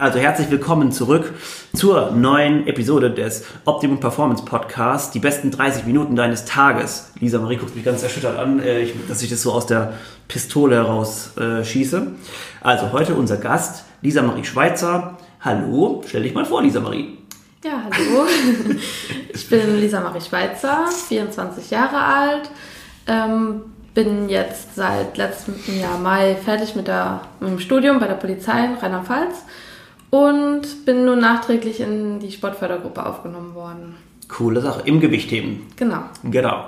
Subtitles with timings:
[0.00, 1.34] Also herzlich willkommen zurück
[1.74, 5.10] zur neuen Episode des Optimum Performance Podcasts.
[5.10, 7.10] Die besten 30 Minuten deines Tages.
[7.18, 9.94] Lisa Marie guckt mich ganz erschüttert an, äh, dass ich das so aus der
[10.28, 12.12] Pistole heraus äh, schieße.
[12.60, 15.18] Also heute unser Gast, Lisa Marie Schweizer.
[15.40, 17.18] Hallo, stell dich mal vor, Lisa Marie.
[17.64, 18.24] Ja, hallo.
[19.34, 22.50] ich bin Lisa Marie Schweizer, 24 Jahre alt.
[23.08, 23.62] Ähm,
[23.94, 28.64] bin jetzt seit letztem Jahr Mai fertig mit, der, mit dem Studium bei der Polizei
[28.64, 29.34] in Rheinland-Pfalz
[30.10, 33.94] und bin nun nachträglich in die Sportfördergruppe aufgenommen worden.
[34.28, 34.82] Coole Sache.
[34.84, 35.62] Im Gewichtheben.
[35.76, 36.02] Genau.
[36.22, 36.66] Genau.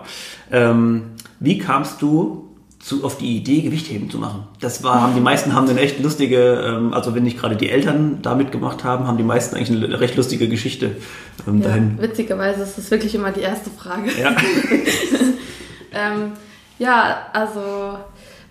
[0.50, 2.48] Ähm, wie kamst du
[2.78, 4.44] zu, auf die Idee, Gewichtheben zu machen?
[4.60, 7.68] Das war, haben die meisten haben eine echt lustige, ähm, also wenn nicht gerade die
[7.68, 10.96] Eltern damit gemacht haben, haben die meisten eigentlich eine recht lustige Geschichte
[11.46, 11.98] ähm, ja, dahin.
[12.00, 14.10] Witzigerweise ist das wirklich immer die erste Frage.
[14.18, 14.30] Ja,
[15.92, 16.32] ähm,
[16.78, 17.98] ja also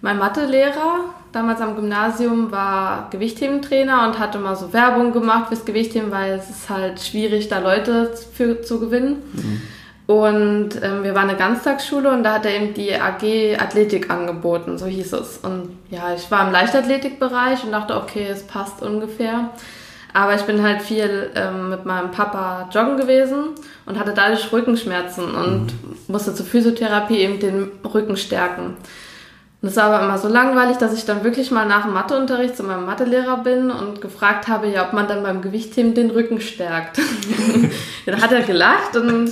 [0.01, 6.11] mein Mathelehrer damals am Gymnasium war Gewichthebentrainer und hatte mal so Werbung gemacht fürs Gewichtheben,
[6.11, 9.21] weil es ist halt schwierig, da Leute für, zu gewinnen.
[9.33, 9.61] Mhm.
[10.07, 14.79] Und ähm, wir waren eine Ganztagsschule und da hat er eben die AG Athletik angeboten,
[14.79, 15.37] so hieß es.
[15.37, 19.51] Und ja, ich war im Leichtathletikbereich und dachte, okay, es passt ungefähr.
[20.11, 23.49] Aber ich bin halt viel ähm, mit meinem Papa joggen gewesen
[23.85, 25.97] und hatte dadurch Rückenschmerzen und mhm.
[26.07, 28.77] musste zur Physiotherapie eben den Rücken stärken.
[29.61, 32.55] Und es war aber immer so langweilig, dass ich dann wirklich mal nach dem Matheunterricht
[32.55, 36.39] zu meinem Mathelehrer bin und gefragt habe, ja, ob man dann beim Gewichtheben den Rücken
[36.39, 36.97] stärkt.
[38.05, 39.29] dann hat er gelacht und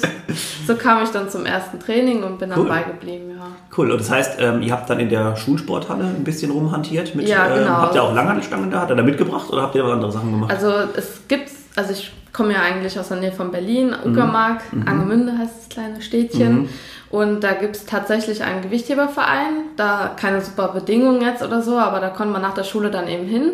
[0.68, 2.58] so kam ich dann zum ersten Training und bin cool.
[2.58, 3.48] dann beigeblieben, ja.
[3.78, 7.30] Cool, und das heißt, ähm, ihr habt dann in der Schulsporthalle ein bisschen rumhantiert mit,
[7.30, 7.68] ja, ähm, genau.
[7.68, 8.82] Ähm, habt ihr auch Langhantelstangen da?
[8.82, 10.52] Hat er da mitgebracht oder habt ihr andere Sachen gemacht?
[10.52, 14.88] Also es gibt, also ich komme ja eigentlich aus der Nähe von Berlin, Uckermark, mhm.
[14.90, 16.64] Angemünde heißt das kleine Städtchen.
[16.64, 16.70] Mhm.
[17.10, 19.66] Und da gibt es tatsächlich einen Gewichtheberverein.
[19.78, 23.08] Da keine super Bedingungen jetzt oder so, aber da konnte man nach der Schule dann
[23.08, 23.52] eben hin.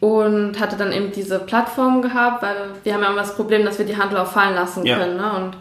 [0.00, 3.78] Und hatte dann eben diese Plattform gehabt, weil wir haben ja immer das Problem, dass
[3.78, 5.18] wir die Handel auch fallen lassen können.
[5.18, 5.32] Ja.
[5.32, 5.44] Ne?
[5.44, 5.56] Und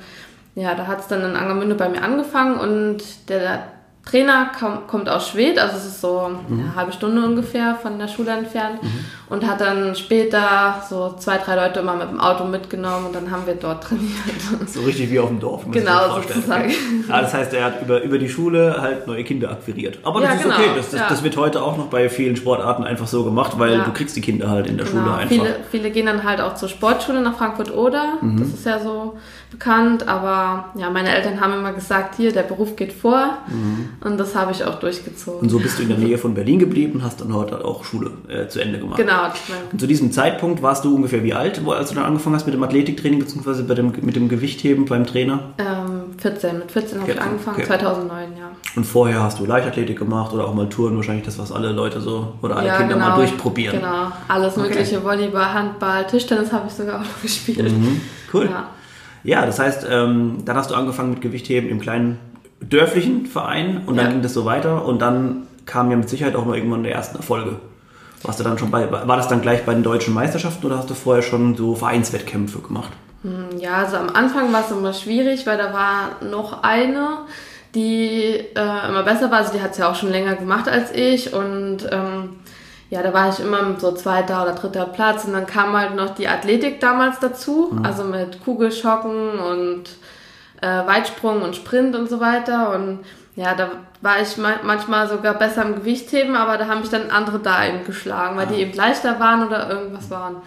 [0.53, 3.63] ja, da hat es dann in Angermünde bei mir angefangen und der,
[4.09, 4.51] Trainer
[4.87, 6.59] kommt aus Schwedt, also es ist so mhm.
[6.59, 9.05] eine halbe Stunde ungefähr von der Schule entfernt mhm.
[9.29, 13.29] und hat dann später so zwei, drei Leute immer mit dem Auto mitgenommen und dann
[13.31, 14.13] haben wir dort trainiert.
[14.67, 15.65] So richtig wie auf dem Dorf.
[15.71, 16.73] Genau, sozusagen.
[17.09, 19.99] Ah, das heißt, er hat über, über die Schule halt neue Kinder akquiriert.
[20.03, 20.55] Aber das ja, ist genau.
[20.55, 21.09] okay, das, das, ja.
[21.09, 23.83] das, wird heute auch noch bei vielen Sportarten einfach so gemacht, weil ja.
[23.83, 25.03] du kriegst die Kinder halt in der genau.
[25.03, 25.29] Schule einfach.
[25.29, 28.39] Viele, viele gehen dann halt auch zur Sportschule nach Frankfurt-Oder, mhm.
[28.39, 29.17] das ist ja so
[29.57, 33.89] bekannt, aber ja, meine Eltern haben immer gesagt, hier, der Beruf geht vor mhm.
[34.01, 35.41] und das habe ich auch durchgezogen.
[35.41, 37.83] Und so bist du in der Nähe von Berlin geblieben und hast dann heute auch
[37.83, 38.97] Schule äh, zu Ende gemacht.
[38.97, 39.31] Genau.
[39.71, 42.53] Und zu diesem Zeitpunkt warst du ungefähr wie alt, als du dann angefangen hast mit
[42.53, 43.63] dem Athletiktraining bzw.
[43.73, 45.53] dem, mit dem Gewichtheben beim Trainer?
[45.57, 47.67] Ähm, 14, mit 14 habe ich angefangen, okay.
[47.67, 48.51] 2009, ja.
[48.75, 51.99] Und vorher hast du Leichtathletik gemacht oder auch mal Touren, wahrscheinlich das, was alle Leute
[51.99, 53.79] so oder alle ja, Kinder genau, mal durchprobieren.
[53.79, 55.05] Genau, alles mögliche, okay.
[55.05, 57.71] Volleyball, Handball, Tischtennis habe ich sogar auch noch gespielt.
[57.71, 58.01] Mhm.
[58.31, 58.45] Cool.
[58.45, 58.67] Ja.
[59.23, 62.19] Ja, das heißt, ähm, dann hast du angefangen mit Gewichtheben im kleinen
[62.61, 64.11] dörflichen Verein und dann ja.
[64.11, 67.17] ging das so weiter und dann kam ja mit Sicherheit auch mal irgendwann der ersten
[67.17, 67.59] Erfolge.
[68.23, 70.89] Warst du dann schon bei, war das dann gleich bei den deutschen Meisterschaften oder hast
[70.89, 72.91] du vorher schon so Vereinswettkämpfe gemacht?
[73.21, 77.19] Hm, ja, also am Anfang war es immer schwierig, weil da war noch eine,
[77.75, 79.39] die äh, immer besser war.
[79.39, 82.37] Also die hat es ja auch schon länger gemacht als ich und ähm,
[82.89, 86.15] ja, da war ich immer so zweiter oder dritter Platz und dann kam halt noch
[86.15, 87.85] die Athletik damals dazu, mhm.
[87.85, 89.83] also mit Kugelschocken und
[90.61, 92.99] äh, Weitsprung und Sprint und so weiter und
[93.35, 93.69] ja, da
[94.01, 97.85] war ich manchmal sogar besser im Gewichtheben, aber da haben mich dann andere da eben
[97.85, 100.37] geschlagen, weil die eben leichter waren oder irgendwas waren.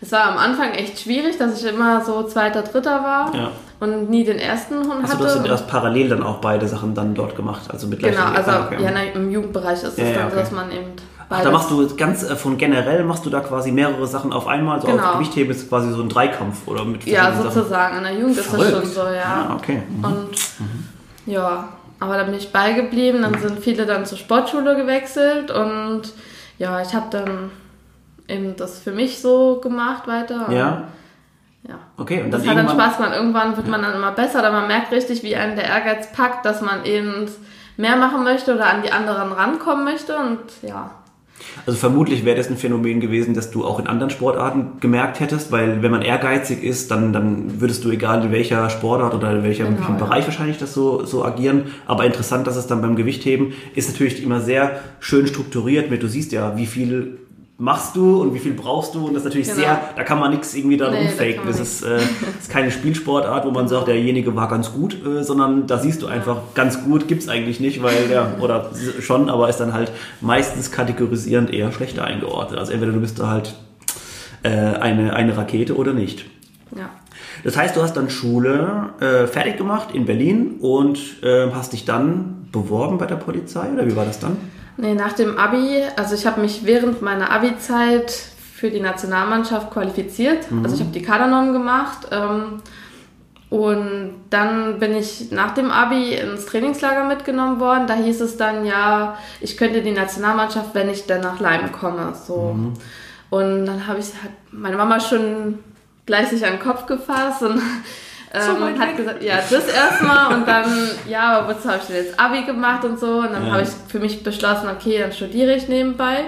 [0.00, 3.52] Es war am Anfang echt schwierig, dass ich immer so zweiter, dritter war ja.
[3.78, 5.22] und nie den ersten Hund hatte.
[5.22, 8.50] Also du hast parallel dann auch beide Sachen dann dort gemacht, also mit Genau, also
[8.50, 10.30] ja, im Jugendbereich ist es ja, dann okay.
[10.30, 10.92] so, dass man eben
[11.32, 14.48] Ach, da machst du ganz äh, von generell machst du da quasi mehrere Sachen auf
[14.48, 14.76] einmal.
[14.76, 15.02] Also genau.
[15.04, 17.98] auf Gewichtheben ist quasi so ein Dreikampf oder mit Ja, sozusagen.
[17.98, 18.64] In der Jugend Verrückt.
[18.64, 19.48] ist das schon so, ja.
[19.48, 19.82] Ah, okay.
[19.88, 20.04] Mhm.
[20.04, 20.88] Und mhm.
[21.26, 21.68] ja,
[22.00, 23.22] aber da bin ich beigeblieben.
[23.22, 26.02] Dann sind viele dann zur Sportschule gewechselt und
[26.58, 27.50] ja, ich habe dann
[28.26, 30.50] eben das für mich so gemacht weiter.
[30.50, 30.88] Ja.
[31.68, 31.78] Ja.
[31.96, 33.12] Okay, und das hat dann Spaß gemacht.
[33.14, 36.44] Irgendwann wird man dann immer besser, aber man merkt richtig, wie einen der Ehrgeiz packt,
[36.44, 37.28] dass man eben
[37.76, 40.90] mehr machen möchte oder an die anderen rankommen möchte und ja.
[41.66, 45.52] Also vermutlich wäre das ein Phänomen gewesen, das du auch in anderen Sportarten gemerkt hättest,
[45.52, 49.42] weil wenn man ehrgeizig ist, dann, dann würdest du egal in welcher Sportart oder in
[49.42, 50.26] welchem genau, Bereich ja.
[50.26, 51.66] wahrscheinlich das so, so agieren.
[51.86, 56.08] Aber interessant, dass es dann beim Gewichtheben ist natürlich immer sehr schön strukturiert mit, du
[56.08, 57.18] siehst ja, wie viel
[57.60, 59.60] machst du und wie viel brauchst du und das ist natürlich genau.
[59.60, 61.42] sehr, da kann man nichts irgendwie da nee, rumfaken.
[61.42, 61.98] Da das ist, äh,
[62.38, 66.06] ist keine Spielsportart, wo man sagt, derjenige war ganz gut, äh, sondern da siehst du
[66.06, 68.70] einfach, ganz gut gibt's eigentlich nicht, weil der, oder
[69.00, 69.92] schon, aber ist dann halt
[70.22, 72.58] meistens kategorisierend eher schlechter eingeordnet.
[72.58, 73.54] Also entweder du bist da halt
[74.42, 76.24] äh, eine, eine Rakete oder nicht.
[76.74, 76.88] Ja.
[77.44, 81.84] Das heißt, du hast dann Schule äh, fertig gemacht in Berlin und äh, hast dich
[81.84, 84.38] dann beworben bei der Polizei oder wie war das dann?
[84.76, 90.50] Nee, nach dem Abi, also ich habe mich während meiner Abi-Zeit für die Nationalmannschaft qualifiziert.
[90.50, 90.64] Mhm.
[90.64, 92.08] Also ich habe die Kadernorm gemacht.
[92.10, 92.62] Ähm,
[93.50, 97.88] und dann bin ich nach dem Abi ins Trainingslager mitgenommen worden.
[97.88, 102.14] Da hieß es dann, ja, ich könnte die Nationalmannschaft, wenn ich dann nach Leim komme.
[102.14, 102.54] So.
[102.54, 102.74] Mhm.
[103.30, 105.58] Und dann habe ich hat meine Mama schon
[106.06, 107.60] gleich sich an den Kopf gefasst und
[108.32, 110.66] ähm, so hat gesagt, ja, das erstmal und dann,
[111.08, 113.18] ja, aber wozu habe ich denn jetzt Abi gemacht und so.
[113.20, 113.52] Und dann ja.
[113.52, 116.24] habe ich für mich beschlossen, okay, dann studiere ich nebenbei.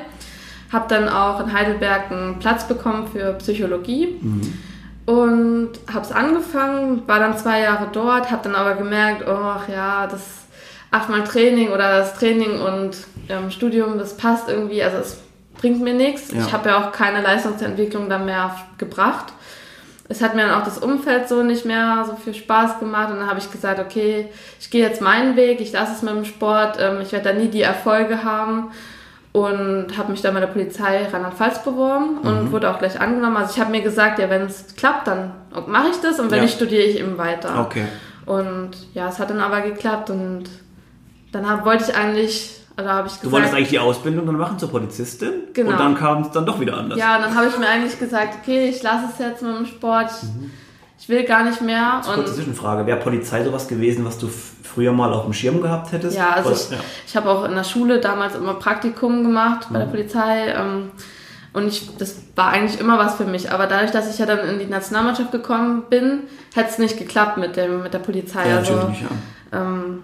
[0.72, 4.19] Habe dann auch in Heidelberg einen Platz bekommen für Psychologie.
[4.20, 4.58] Mhm
[5.04, 10.06] und habe es angefangen, war dann zwei Jahre dort, habe dann aber gemerkt, oh ja,
[10.06, 10.43] das
[10.90, 12.96] achtmal Training oder das Training und
[13.28, 15.20] ähm, Studium, das passt irgendwie, also es
[15.58, 16.31] bringt mir nichts.
[16.32, 16.40] Ja.
[16.40, 19.32] Ich habe ja auch keine Leistungsentwicklung dann mehr gebracht.
[20.12, 23.19] Es hat mir dann auch das Umfeld so nicht mehr so viel Spaß gemacht und
[23.19, 24.29] dann habe ich gesagt, okay,
[24.61, 27.35] ich gehe jetzt meinen Weg, ich lasse es mit dem Sport, ähm, ich werde da
[27.35, 28.73] nie die Erfolge haben
[29.32, 32.53] und habe mich dann bei der Polizei Rheinland-Pfalz beworben und mhm.
[32.53, 33.38] wurde auch gleich angenommen.
[33.38, 35.32] Also ich habe mir gesagt, ja, wenn es klappt, dann
[35.67, 36.43] mache ich das und wenn ja.
[36.43, 37.61] nicht, studiere ich eben weiter.
[37.61, 37.87] Okay.
[38.26, 40.44] Und ja, es hat dann aber geklappt und
[41.32, 43.26] dann hab, wollte ich eigentlich, also habe ich gesagt...
[43.26, 45.72] Du wolltest eigentlich die Ausbildung dann machen zur Polizistin genau.
[45.72, 46.98] und dann kam es dann doch wieder anders.
[46.98, 49.66] Ja, und dann habe ich mir eigentlich gesagt, okay, ich lasse es jetzt mit dem
[49.66, 50.10] Sport.
[50.22, 50.50] Mhm.
[50.98, 51.94] Ich will gar nicht mehr.
[51.96, 52.86] Das ist eine kurze Zwischenfrage.
[52.86, 56.16] Wäre Polizei sowas gewesen, was du früher mal auf dem Schirm gehabt hättest?
[56.16, 56.76] Ja, also Oder, ich, ja.
[57.08, 59.82] ich habe auch in der Schule damals immer Praktikum gemacht bei mhm.
[59.82, 60.54] der Polizei.
[60.56, 60.92] Ähm,
[61.54, 63.50] und ich, das war eigentlich immer was für mich.
[63.50, 66.20] Aber dadurch, dass ich ja dann in die Nationalmannschaft gekommen bin,
[66.54, 68.48] hätte es nicht geklappt mit, dem, mit der Polizei.
[68.48, 69.08] Ja, also, natürlich, ja.
[69.60, 70.02] Ähm,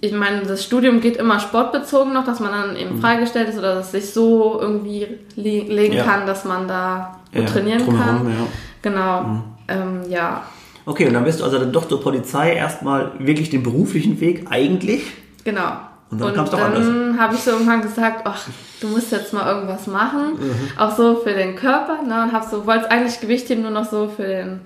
[0.00, 3.00] ich meine, das Studium geht immer sportbezogen noch, dass man dann eben mhm.
[3.00, 5.06] freigestellt ist oder dass es sich so irgendwie
[5.36, 6.04] legen ja.
[6.04, 8.28] kann, dass man da ja, trainieren kann.
[8.28, 8.46] Ja.
[8.82, 9.22] Genau.
[9.22, 9.42] Mhm.
[9.68, 10.42] Ähm, ja,
[10.86, 14.46] Okay, und dann bist du also dann doch zur Polizei erstmal wirklich den beruflichen Weg
[14.50, 15.02] eigentlich.
[15.44, 15.78] Genau.
[16.10, 16.86] Und dann kam es doch anders.
[16.86, 18.46] Dann habe ich so irgendwann gesagt, ach,
[18.80, 20.34] du musst jetzt mal irgendwas machen.
[20.38, 20.78] Mhm.
[20.78, 22.02] Auch so für den Körper.
[22.02, 22.24] Ne?
[22.24, 24.60] Und habe so, wollte eigentlich Gewichtheben nur noch so für den,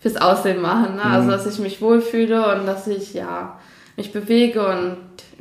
[0.00, 0.96] fürs Aussehen machen.
[0.96, 1.02] Ne?
[1.02, 1.30] Also, mhm.
[1.30, 3.58] Also, dass ich mich wohlfühle und dass ich, ja,
[3.96, 4.96] mich bewege und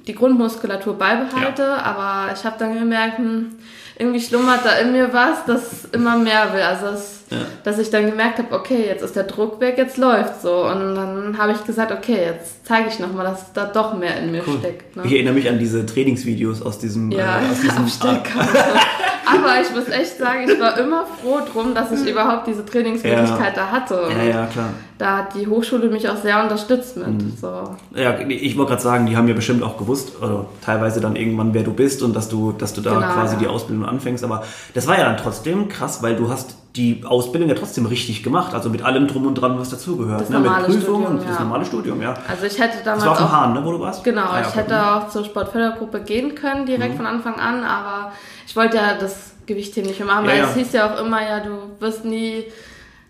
[0.07, 1.63] die Grundmuskulatur beibehalte.
[1.63, 1.81] Ja.
[1.81, 3.55] Aber ich habe dann gemerkt, hm,
[3.97, 6.61] irgendwie schlummert da in mir was, das immer mehr will.
[6.61, 7.37] Also das, ja.
[7.63, 10.65] dass ich dann gemerkt habe, okay, jetzt ist der Druck weg, jetzt läuft so.
[10.65, 14.31] Und dann habe ich gesagt, okay, jetzt zeige ich nochmal, dass da doch mehr in
[14.31, 14.57] mir cool.
[14.59, 14.95] steckt.
[14.95, 15.03] Ne?
[15.05, 17.87] Ich erinnere mich an diese Trainingsvideos aus diesem, ja, äh, aus diesem
[19.37, 23.55] Aber ich muss echt sagen, ich war immer froh drum, dass ich überhaupt diese Trainingsmöglichkeit
[23.55, 23.63] ja.
[23.63, 24.03] da hatte.
[24.03, 24.69] Und ja, ja, klar.
[24.97, 27.07] Da hat die Hochschule mich auch sehr unterstützt mit.
[27.07, 27.33] Mhm.
[27.39, 27.75] So.
[27.93, 31.53] Ja, ich wollte gerade sagen, die haben ja bestimmt auch gewusst, oder teilweise dann irgendwann,
[31.53, 33.39] wer du bist und dass du, dass du da genau, quasi ja.
[33.41, 34.23] die Ausbildung anfängst.
[34.23, 34.43] Aber
[34.73, 38.53] das war ja dann trotzdem krass, weil du hast die Ausbildung ja trotzdem richtig gemacht,
[38.53, 40.29] also mit allem drum und dran, was dazugehört.
[40.29, 40.39] Ne?
[40.39, 41.29] Mit Prüfungen und ja.
[41.29, 42.13] das normale Studium, ja.
[42.27, 43.03] Also ich hätte damals.
[43.03, 44.03] Das war auf dem Hahn, ne, wo du warst?
[44.03, 46.97] Genau, ah, ja, ich hätte auch zur Sportfördergruppe gehen können, direkt mhm.
[46.97, 48.11] von Anfang an, aber
[48.45, 51.21] ich wollte ja das Gewichtheben nicht mehr machen, weil ja, es hieß ja auch immer,
[51.21, 52.45] ja, du wirst nie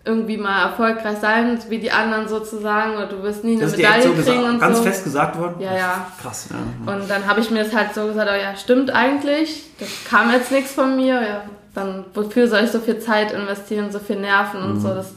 [0.04, 4.12] irgendwie mal erfolgreich sein, wie die anderen sozusagen, oder du wirst nie eine Medaille so
[4.12, 4.84] kriegen und ganz so.
[4.84, 5.56] fest gesagt worden?
[5.58, 6.06] Ja, ja.
[6.22, 6.92] Krass, ja.
[6.92, 10.30] Und dann habe ich mir das halt so gesagt, oh ja, stimmt eigentlich, das kam
[10.30, 11.42] jetzt nichts von mir, ja,
[11.74, 14.80] dann wofür soll ich so viel Zeit investieren, so viel Nerven und mhm.
[14.80, 15.12] so, das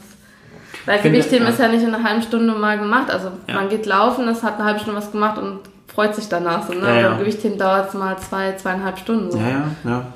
[0.86, 1.52] weil Gewichtheben ja.
[1.52, 3.54] ist ja nicht in einer halben Stunde mal gemacht, also ja.
[3.54, 5.60] man geht laufen, das hat eine halbe Stunde was gemacht und
[6.00, 6.86] freut sich danach so, ne?
[6.86, 7.16] Ja, ja.
[7.18, 9.38] Gewichtheben dauert es mal zwei, zweieinhalb Stunden so.
[9.38, 10.06] Ja, ja, ja.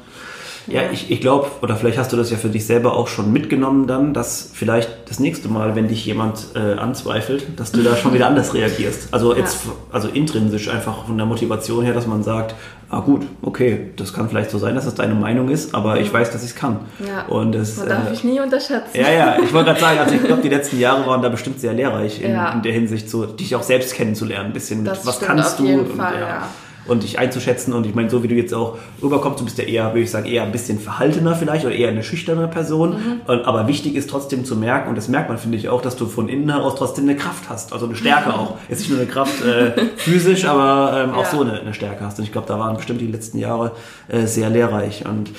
[0.66, 3.32] Ja, ich, ich glaube, oder vielleicht hast du das ja für dich selber auch schon
[3.32, 7.96] mitgenommen dann, dass vielleicht das nächste Mal, wenn dich jemand äh, anzweifelt, dass du da
[7.96, 9.08] schon wieder anders reagierst.
[9.12, 9.58] Also jetzt,
[9.92, 12.54] also intrinsisch einfach von der Motivation her, dass man sagt,
[12.88, 16.12] ah gut, okay, das kann vielleicht so sein, dass das deine Meinung ist, aber ich
[16.12, 16.80] weiß, dass ich es kann.
[17.06, 17.26] Ja.
[17.26, 18.90] Und das Man darf äh, ich nie unterschätzen.
[18.94, 21.60] Ja, ja, ich wollte gerade sagen, also ich glaube, die letzten Jahre waren da bestimmt
[21.60, 22.52] sehr lehrreich in, ja.
[22.52, 25.66] in der Hinsicht, so dich auch selbst kennenzulernen, ein bisschen mit, das was kannst du
[25.66, 26.48] und, Fall, ja
[26.86, 27.72] und dich einzuschätzen.
[27.72, 30.10] Und ich meine, so wie du jetzt auch rüberkommst, du bist ja eher, würde ich
[30.10, 32.90] sagen, eher ein bisschen verhaltener vielleicht oder eher eine schüchterne Person.
[32.90, 33.20] Mhm.
[33.26, 36.06] Aber wichtig ist trotzdem zu merken, und das merkt man, finde ich auch, dass du
[36.06, 37.72] von innen heraus trotzdem eine Kraft hast.
[37.72, 38.34] Also eine Stärke mhm.
[38.34, 38.56] auch.
[38.68, 41.30] Jetzt nicht nur eine Kraft äh, physisch, aber ähm, auch ja.
[41.30, 42.18] so eine, eine, Stärke hast.
[42.18, 43.72] Und ich glaube, da waren bestimmt die letzten Jahre
[44.08, 45.04] äh, sehr lehrreich.
[45.06, 45.30] Und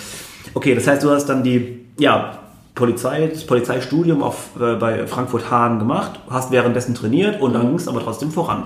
[0.54, 2.40] okay, das heißt, du hast dann die, ja,
[2.74, 7.68] Polizei, das Polizeistudium auf, äh, bei Frankfurt Hahn gemacht, hast währenddessen trainiert und dann mhm.
[7.68, 8.64] ging es aber trotzdem voran.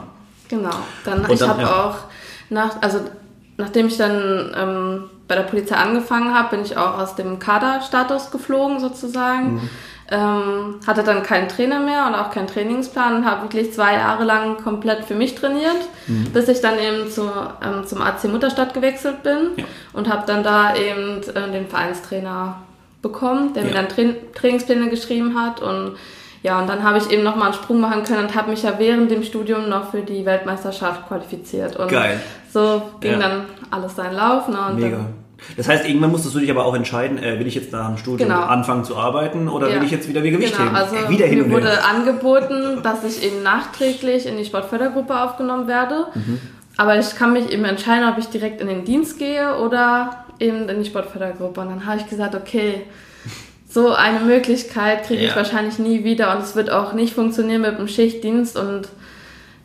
[0.50, 0.72] Genau.
[1.06, 1.86] Dann, und ich habe ja.
[1.86, 1.96] auch
[2.50, 3.00] nach, also
[3.58, 8.32] nachdem ich dann ähm, bei der Polizei angefangen habe, bin ich auch aus dem Kaderstatus
[8.32, 9.56] geflogen sozusagen.
[9.56, 9.70] Mhm.
[10.12, 14.24] Ähm, hatte dann keinen Trainer mehr und auch keinen Trainingsplan und habe wirklich zwei Jahre
[14.24, 15.77] lang komplett für mich trainiert,
[16.08, 16.32] mhm.
[16.32, 17.29] bis ich dann eben zu,
[17.63, 19.65] ähm, zum AC Mutterstadt gewechselt bin ja.
[19.94, 22.56] und habe dann da eben äh, den Vereinstrainer
[23.03, 23.70] bekommen, der ja.
[23.70, 24.01] mir dann Tra
[24.34, 25.96] Trainingspläne geschrieben hat und
[26.41, 28.79] ja, und dann habe ich eben nochmal einen Sprung machen können und habe mich ja
[28.79, 31.75] während dem Studium noch für die Weltmeisterschaft qualifiziert.
[31.75, 32.22] Und Geil.
[32.51, 33.20] So ging ja.
[33.20, 34.48] dann alles seinen Lauf.
[34.48, 35.06] Ne, Mega.
[35.58, 37.98] Das heißt, irgendwann musstest du dich aber auch entscheiden, äh, will ich jetzt nach dem
[37.98, 38.41] Studium genau.
[38.41, 39.75] anfangen zu arbeiten oder ja.
[39.75, 40.65] will ich jetzt wieder wie Gewicht genau.
[40.65, 40.75] heben?
[40.75, 41.88] Also äh, wieder hin mir wurde her.
[41.88, 46.08] angeboten, dass ich eben nachträglich in die Sportfördergruppe aufgenommen werde.
[46.13, 46.39] Mhm.
[46.77, 50.70] Aber ich kann mich eben entscheiden, ob ich direkt in den Dienst gehe oder eben
[50.70, 51.62] in die Sportfördergruppe.
[51.62, 52.84] Und dann habe ich gesagt, okay,
[53.68, 57.77] so eine Möglichkeit kriege ich wahrscheinlich nie wieder und es wird auch nicht funktionieren mit
[57.77, 58.89] dem Schichtdienst und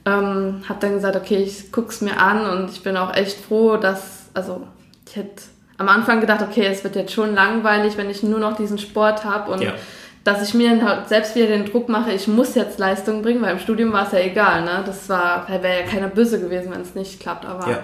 [0.06, 3.38] ähm, habe dann gesagt, okay, ich gucke es mir an und ich bin auch echt
[3.38, 4.66] froh, dass, also
[5.08, 5.42] ich hätte
[5.78, 9.25] am Anfang gedacht, okay, es wird jetzt schon langweilig, wenn ich nur noch diesen Sport
[9.25, 9.73] habe und ja.
[10.23, 13.52] dass ich mir halt selbst wieder den Druck mache, ich muss jetzt Leistung bringen, weil
[13.52, 14.82] im Studium war es ja egal, ne?
[14.87, 17.78] Das war, wäre ja keiner böse gewesen, wenn es nicht klappt, aber ja.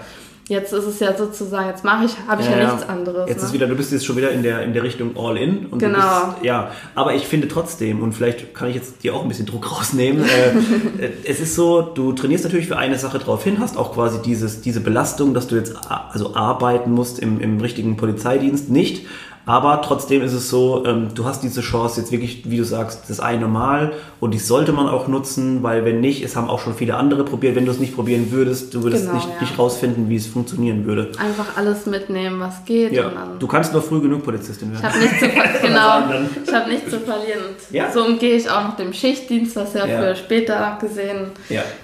[0.50, 3.28] Jetzt ist es ja sozusagen, jetzt mache ich, habe ich ja, ja, nichts anderes.
[3.28, 3.46] Jetzt ne?
[3.46, 5.68] ist wieder, du bist jetzt schon wieder in der, in der Richtung All-In.
[5.78, 5.98] Genau.
[5.98, 9.46] Bist, ja, aber ich finde trotzdem, und vielleicht kann ich jetzt dir auch ein bisschen
[9.46, 13.60] Druck rausnehmen, äh, äh, es ist so, du trainierst natürlich für eine Sache drauf hin,
[13.60, 17.96] hast auch quasi dieses, diese Belastung, dass du jetzt also arbeiten musst im, im richtigen
[17.96, 19.06] Polizeidienst nicht,
[19.50, 23.10] aber trotzdem ist es so, ähm, du hast diese Chance jetzt wirklich, wie du sagst,
[23.10, 26.60] das eine Mal und die sollte man auch nutzen, weil wenn nicht, es haben auch
[26.60, 29.40] schon viele andere probiert, wenn du es nicht probieren würdest, du würdest genau, nicht, ja.
[29.40, 31.10] nicht rausfinden, wie es funktionieren würde.
[31.18, 32.92] Einfach alles mitnehmen, was geht.
[32.92, 33.10] Ja.
[33.36, 34.84] du kannst nur früh genug Polizistin werden.
[34.84, 35.26] Ich habe nichts zu,
[35.66, 35.98] genau,
[36.46, 37.40] ich hab nichts zu verlieren.
[37.72, 37.90] Ja.
[37.90, 41.32] so umgehe ich auch noch dem Schichtdienst, was ja, für später gesehen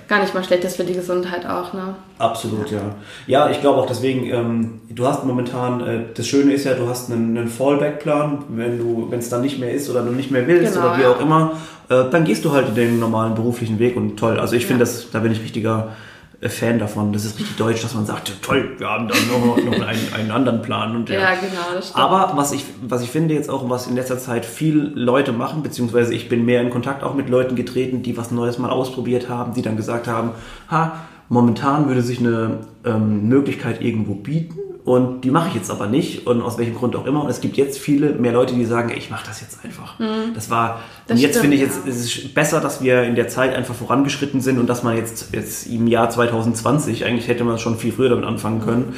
[0.09, 1.73] gar nicht mal schlecht ist für die Gesundheit auch.
[1.73, 1.97] Ne?
[2.19, 2.95] Absolut, ja.
[3.27, 6.89] Ja, ich glaube auch deswegen, ähm, du hast momentan, äh, das Schöne ist ja, du
[6.89, 10.31] hast einen, einen Fallback-Plan, wenn du, wenn es dann nicht mehr ist oder du nicht
[10.31, 11.11] mehr willst genau, oder wie ja.
[11.11, 11.53] auch immer,
[11.89, 14.39] äh, dann gehst du halt den normalen beruflichen Weg und toll.
[14.39, 14.69] Also ich ja.
[14.69, 15.97] finde das, da bin ich richtiger
[16.41, 17.13] äh, Fan davon.
[17.13, 20.31] Das ist richtig deutsch, dass man sagt, toll, wir haben dann noch, noch einen, einen,
[20.31, 20.95] anderen Plan.
[20.95, 21.21] Und, ja.
[21.21, 22.05] ja, genau, das stimmt.
[22.05, 25.63] Aber was ich, was ich finde jetzt auch, was in letzter Zeit viel Leute machen,
[25.63, 29.29] beziehungsweise ich bin mehr in Kontakt auch mit Leuten getreten, die was Neues mal ausprobiert
[29.29, 30.31] haben, die dann gesagt haben,
[30.71, 35.89] ha, Momentan würde sich eine ähm, Möglichkeit irgendwo bieten und die mache ich jetzt aber
[35.89, 37.23] nicht und aus welchem Grund auch immer.
[37.23, 39.99] Und es gibt jetzt viele mehr Leute, die sagen, ich mache das jetzt einfach.
[39.99, 40.33] Mhm.
[40.35, 41.91] Das war das und jetzt finde ich jetzt ja.
[41.91, 45.35] ist es besser, dass wir in der Zeit einfach vorangeschritten sind und dass man jetzt
[45.35, 48.87] jetzt im Jahr 2020 eigentlich hätte man schon viel früher damit anfangen können.
[48.87, 48.95] Mhm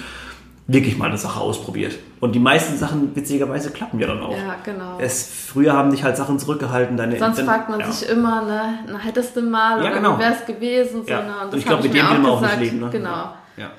[0.68, 1.98] wirklich mal eine Sache ausprobiert.
[2.20, 4.36] Und die meisten Sachen, witzigerweise, klappen ja dann auch.
[4.36, 4.98] Ja, genau.
[4.98, 6.96] Es, früher haben dich halt Sachen zurückgehalten.
[6.96, 7.90] Deine, Sonst fragt man ja.
[7.90, 10.18] sich immer, ne, na, hättest du mal ja, genau.
[10.18, 11.04] wäre es gewesen?
[11.04, 11.22] So, ja.
[11.22, 11.32] ne?
[11.42, 12.80] Und, und ich glaube, mit dem will man auch nicht leben.
[12.80, 12.90] Ne?
[12.90, 13.08] Genau.
[13.08, 13.32] Ja.
[13.56, 13.70] ja.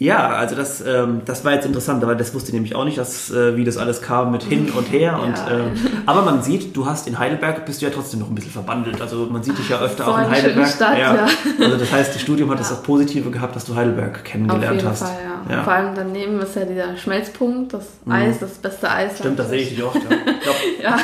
[0.00, 2.98] Ja, also das, ähm, das war jetzt interessant, weil das wusste ich nämlich auch nicht,
[2.98, 5.18] dass, äh, wie das alles kam mit hin und her.
[5.20, 5.50] Und, ja.
[5.50, 5.72] ähm,
[6.06, 9.00] aber man sieht, du hast in Heidelberg, bist du ja trotzdem noch ein bisschen verbandelt.
[9.00, 10.68] Also man sieht dich ja öfter Ach, auch in Heidelberg.
[10.68, 11.14] Stadt, ja.
[11.16, 11.26] ja.
[11.60, 12.68] Also das heißt, das Studium hat ja.
[12.68, 15.02] das Positive gehabt, dass du Heidelberg kennengelernt Auf jeden hast.
[15.02, 15.16] Fall,
[15.48, 15.56] ja.
[15.56, 15.64] ja.
[15.64, 18.12] Vor allem daneben ist ja dieser Schmelzpunkt, das mhm.
[18.12, 19.18] Eis, das beste Eis.
[19.18, 19.96] Stimmt, das sehe ich dich oft.
[19.96, 20.10] Ja.
[20.90, 20.96] ja.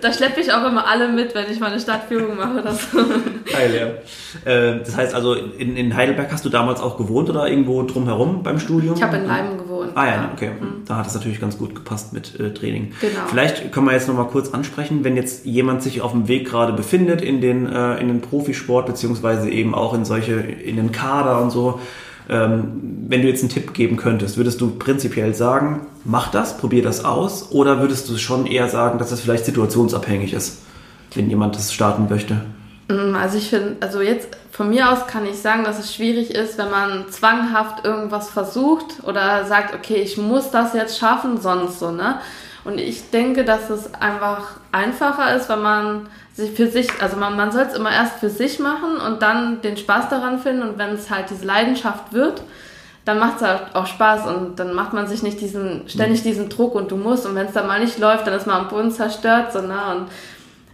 [0.00, 2.98] Da schleppe ich auch immer alle mit, wenn ich mal eine Stadtführung mache oder so.
[3.50, 4.02] Geil,
[4.44, 4.50] ja.
[4.50, 8.42] Äh, das heißt also, in, in Heidelberg hast du damals auch gewohnt oder irgendwo drumherum
[8.42, 8.94] beim Studium?
[8.96, 9.92] Ich habe in Leim gewohnt.
[9.94, 10.50] Ah ja, okay.
[10.60, 10.84] Mhm.
[10.86, 12.92] Da hat es natürlich ganz gut gepasst mit äh, Training.
[13.00, 13.20] Genau.
[13.28, 16.72] Vielleicht können wir jetzt nochmal kurz ansprechen, wenn jetzt jemand sich auf dem Weg gerade
[16.72, 21.40] befindet in den, äh, in den Profisport, beziehungsweise eben auch in solche, in den Kader
[21.40, 21.80] und so,
[22.28, 27.04] wenn du jetzt einen Tipp geben könntest, würdest du prinzipiell sagen, mach das, probier das
[27.04, 30.62] aus, oder würdest du schon eher sagen, dass es vielleicht situationsabhängig ist,
[31.14, 32.42] wenn jemand das starten möchte?
[32.88, 36.30] Mm, also ich finde, also jetzt von mir aus kann ich sagen, dass es schwierig
[36.30, 41.78] ist, wenn man zwanghaft irgendwas versucht oder sagt, okay, ich muss das jetzt schaffen, sonst
[41.78, 42.20] so, ne?
[42.66, 47.36] Und ich denke, dass es einfach einfacher ist, wenn man sich für sich, also man,
[47.36, 50.76] man soll es immer erst für sich machen und dann den Spaß daran finden und
[50.76, 52.42] wenn es halt diese Leidenschaft wird,
[53.04, 56.48] dann macht es halt auch Spaß und dann macht man sich nicht diesen, ständig diesen
[56.48, 58.68] Druck und du musst und wenn es dann mal nicht läuft, dann ist man am
[58.68, 59.78] Boden zerstört, so, ne?
[59.96, 60.08] Und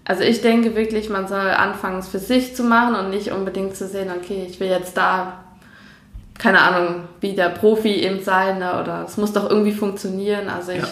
[0.06, 3.76] also ich denke wirklich, man soll anfangen, es für sich zu machen und nicht unbedingt
[3.76, 5.44] zu sehen, okay, ich will jetzt da,
[6.38, 8.80] keine Ahnung, wie der Profi eben sein, ne?
[8.80, 10.48] oder es muss doch irgendwie funktionieren.
[10.48, 10.88] Also ich ja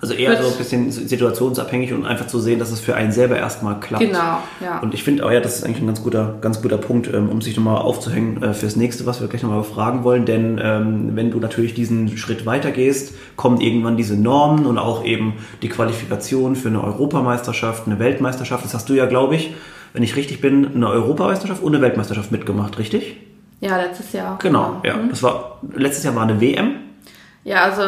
[0.00, 3.36] also eher so ein bisschen situationsabhängig und einfach zu sehen, dass es für einen selber
[3.36, 4.04] erstmal klappt.
[4.04, 4.78] Genau, ja.
[4.80, 7.28] Und ich finde auch, ja, das ist eigentlich ein ganz guter, ganz guter Punkt, ähm,
[7.28, 10.24] um sich nochmal aufzuhängen äh, fürs nächste, was wir gleich nochmal fragen wollen.
[10.24, 15.34] Denn ähm, wenn du natürlich diesen Schritt weitergehst, kommen irgendwann diese Normen und auch eben
[15.62, 18.64] die Qualifikation für eine Europameisterschaft, eine Weltmeisterschaft.
[18.64, 19.54] Das hast du ja, glaube ich,
[19.94, 23.16] wenn ich richtig bin, eine Europameisterschaft und eine Weltmeisterschaft mitgemacht, richtig?
[23.60, 24.38] Ja, letztes Jahr.
[24.40, 24.84] Genau, genau.
[24.84, 25.02] ja.
[25.02, 25.08] Mhm.
[25.10, 26.87] Das war, letztes Jahr war eine WM.
[27.44, 27.82] Ja, also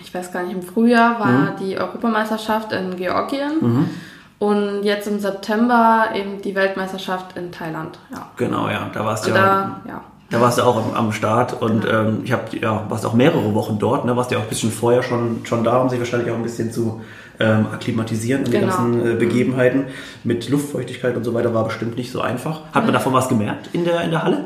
[0.00, 1.56] ich weiß gar nicht, im Frühjahr war mhm.
[1.60, 3.52] die Europameisterschaft in Georgien.
[3.60, 3.90] Mhm.
[4.38, 7.98] Und jetzt im September eben die Weltmeisterschaft in Thailand.
[8.12, 8.30] Ja.
[8.36, 9.36] Genau, ja, da warst du ja.
[9.36, 10.00] Da, ja.
[10.28, 12.00] Da warst du auch am, am Start und genau.
[12.00, 14.16] ähm, ich habe ja, warst auch mehrere Wochen dort, ne?
[14.16, 16.72] Warst ja auch ein bisschen vorher schon, schon da, um sich wahrscheinlich auch ein bisschen
[16.72, 17.00] zu
[17.38, 18.66] ähm, akklimatisieren in genau.
[18.66, 19.84] die ganzen äh, Begebenheiten.
[20.24, 22.62] Mit Luftfeuchtigkeit und so weiter war bestimmt nicht so einfach.
[22.72, 24.44] Hat man davon was gemerkt in der, in der Halle?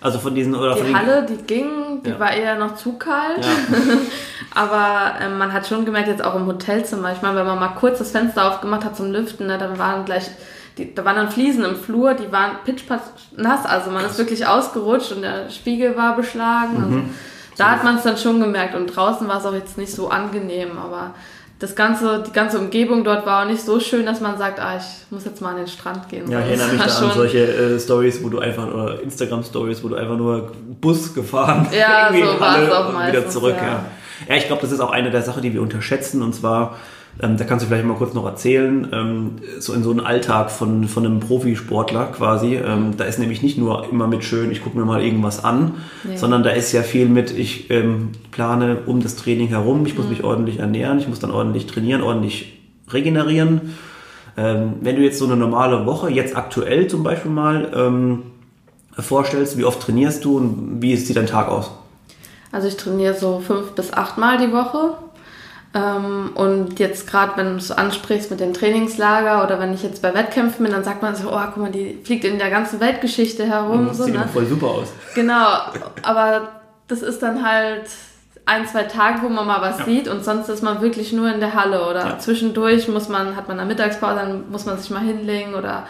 [0.00, 1.70] Also von diesen oder die von Halle, die ging,
[2.04, 2.20] die ja.
[2.20, 3.44] war eher noch zu kalt.
[3.44, 3.78] Ja.
[4.54, 7.74] Aber ähm, man hat schon gemerkt, jetzt auch im Hotelzimmer, ich meine, wenn man mal
[7.80, 10.30] kurz das Fenster aufgemacht hat zum Lüften, ne, dann waren gleich,
[10.78, 13.02] die, da waren dann Fliesen im Flur, die waren pitchpatch
[13.36, 16.76] nass, also man ist wirklich ausgerutscht und der Spiegel war beschlagen.
[16.76, 17.14] Also mhm.
[17.56, 20.08] da hat man es dann schon gemerkt und draußen war es auch jetzt nicht so
[20.08, 21.14] angenehm, aber
[21.64, 24.76] das ganze, die ganze Umgebung dort war auch nicht so schön, dass man sagt, ah,
[24.76, 26.30] ich muss jetzt mal an den Strand gehen.
[26.30, 29.88] Ja, ich erinnere mich da an solche äh, Stories, wo du einfach, oder Instagram-Stories, wo
[29.88, 30.52] du einfach nur
[30.82, 33.56] Bus gefahren ja, so war es auch meistens, wieder zurück.
[33.56, 33.84] Ja, ja.
[34.28, 36.76] ja ich glaube, das ist auch eine der Sachen, die wir unterschätzen, und zwar
[37.22, 39.30] ähm, da kannst du vielleicht mal kurz noch erzählen, ähm,
[39.60, 42.56] so in so einem Alltag von, von einem Profisportler quasi.
[42.56, 45.74] Ähm, da ist nämlich nicht nur immer mit schön, ich gucke mir mal irgendwas an,
[46.02, 46.16] nee.
[46.16, 50.06] sondern da ist ja viel mit, ich ähm, plane um das Training herum, ich muss
[50.06, 50.10] mhm.
[50.10, 53.74] mich ordentlich ernähren, ich muss dann ordentlich trainieren, ordentlich regenerieren.
[54.36, 58.22] Ähm, wenn du jetzt so eine normale Woche, jetzt aktuell zum Beispiel mal, ähm,
[58.98, 61.70] vorstellst, wie oft trainierst du und wie sieht dein Tag aus?
[62.52, 64.94] Also ich trainiere so fünf bis acht Mal die Woche.
[65.74, 70.02] Ähm, und jetzt gerade, wenn du es ansprichst mit dem Trainingslager oder wenn ich jetzt
[70.02, 72.78] bei Wettkämpfen bin, dann sagt man so, oh, guck mal, die fliegt in der ganzen
[72.78, 73.88] Weltgeschichte herum.
[73.88, 74.28] Das so, sieht ne?
[74.32, 74.88] voll super aus.
[75.16, 75.46] Genau,
[76.02, 76.48] aber
[76.86, 77.86] das ist dann halt
[78.46, 79.84] ein, zwei Tage, wo man mal was ja.
[79.86, 82.18] sieht und sonst ist man wirklich nur in der Halle oder ja.
[82.18, 85.84] zwischendurch muss man, hat man eine Mittagspause, dann muss man sich mal hinlegen oder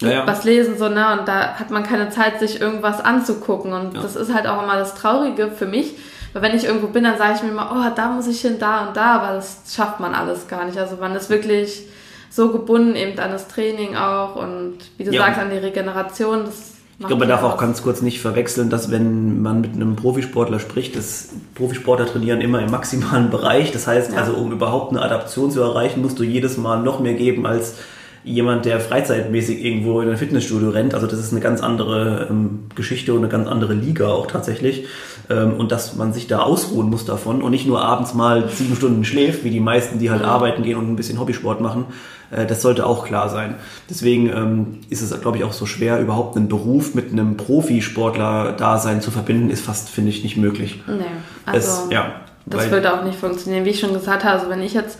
[0.00, 1.18] ja, was lesen, so, ne?
[1.18, 3.74] Und da hat man keine Zeit, sich irgendwas anzugucken.
[3.74, 5.94] Und das ist halt auch immer das Traurige für mich,
[6.32, 8.56] weil wenn ich irgendwo bin, dann sage ich mir immer, oh, da muss ich hin,
[8.58, 10.78] da und da, aber das schafft man alles gar nicht.
[10.78, 11.86] Also man ist wirklich
[12.30, 15.22] so gebunden eben an das Training auch und wie du ja.
[15.22, 16.44] sagst, an die Regeneration.
[16.44, 19.96] Das ich glaube, man darf auch ganz kurz nicht verwechseln, dass wenn man mit einem
[19.96, 23.72] Profisportler spricht, dass Profisportler trainieren immer im maximalen Bereich.
[23.72, 24.18] Das heißt, ja.
[24.18, 27.76] also um überhaupt eine Adaption zu erreichen, musst du jedes Mal noch mehr geben als
[28.22, 30.92] jemand, der freizeitmäßig irgendwo in ein Fitnessstudio rennt.
[30.92, 34.86] Also das ist eine ganz andere ähm, Geschichte und eine ganz andere Liga auch tatsächlich.
[35.30, 38.74] Ähm, und dass man sich da ausruhen muss davon und nicht nur abends mal sieben
[38.74, 40.28] Stunden schläft, wie die meisten, die halt mhm.
[40.28, 41.86] arbeiten gehen und ein bisschen Hobbysport machen.
[42.30, 43.54] Äh, das sollte auch klar sein.
[43.88, 49.00] Deswegen ähm, ist es, glaube ich, auch so schwer, überhaupt einen Beruf mit einem Profisportler-Dasein
[49.00, 50.82] zu verbinden, ist fast, finde ich, nicht möglich.
[50.88, 51.04] Nee,
[51.46, 52.12] also es, ja,
[52.46, 53.64] das würde auch nicht funktionieren.
[53.64, 54.98] Wie ich schon gesagt habe, also wenn ich jetzt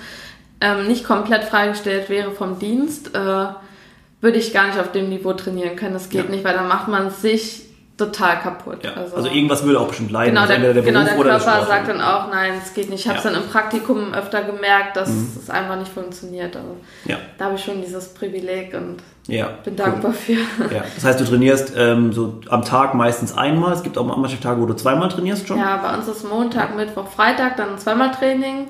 [0.60, 3.46] ähm, nicht komplett freigestellt wäre vom Dienst, äh,
[4.20, 5.94] würde ich gar nicht auf dem Niveau trainieren können.
[5.94, 6.30] Das geht ja.
[6.30, 7.69] nicht, weil dann macht man sich
[8.00, 8.82] total kaputt.
[8.82, 8.94] Ja.
[8.94, 10.34] Also, also, irgendwas würde auch bestimmt leiden.
[10.34, 13.00] Genau, der, der, genau, der Körper sagt dann auch, nein, es geht nicht.
[13.00, 13.30] Ich habe es ja.
[13.30, 15.30] dann im Praktikum öfter gemerkt, dass mhm.
[15.40, 16.56] es einfach nicht funktioniert.
[16.56, 17.16] Also, ja.
[17.38, 18.96] Da habe ich schon dieses Privileg und
[19.28, 20.36] ja, bin dankbar cool.
[20.36, 20.74] für.
[20.74, 20.82] Ja.
[20.94, 23.72] Das heißt, du trainierst ähm, so am Tag meistens einmal.
[23.72, 25.58] Es gibt auch manche Tage, wo du zweimal trainierst schon.
[25.58, 28.68] Ja, bei uns ist Montag, Mittwoch, Freitag dann zweimal Training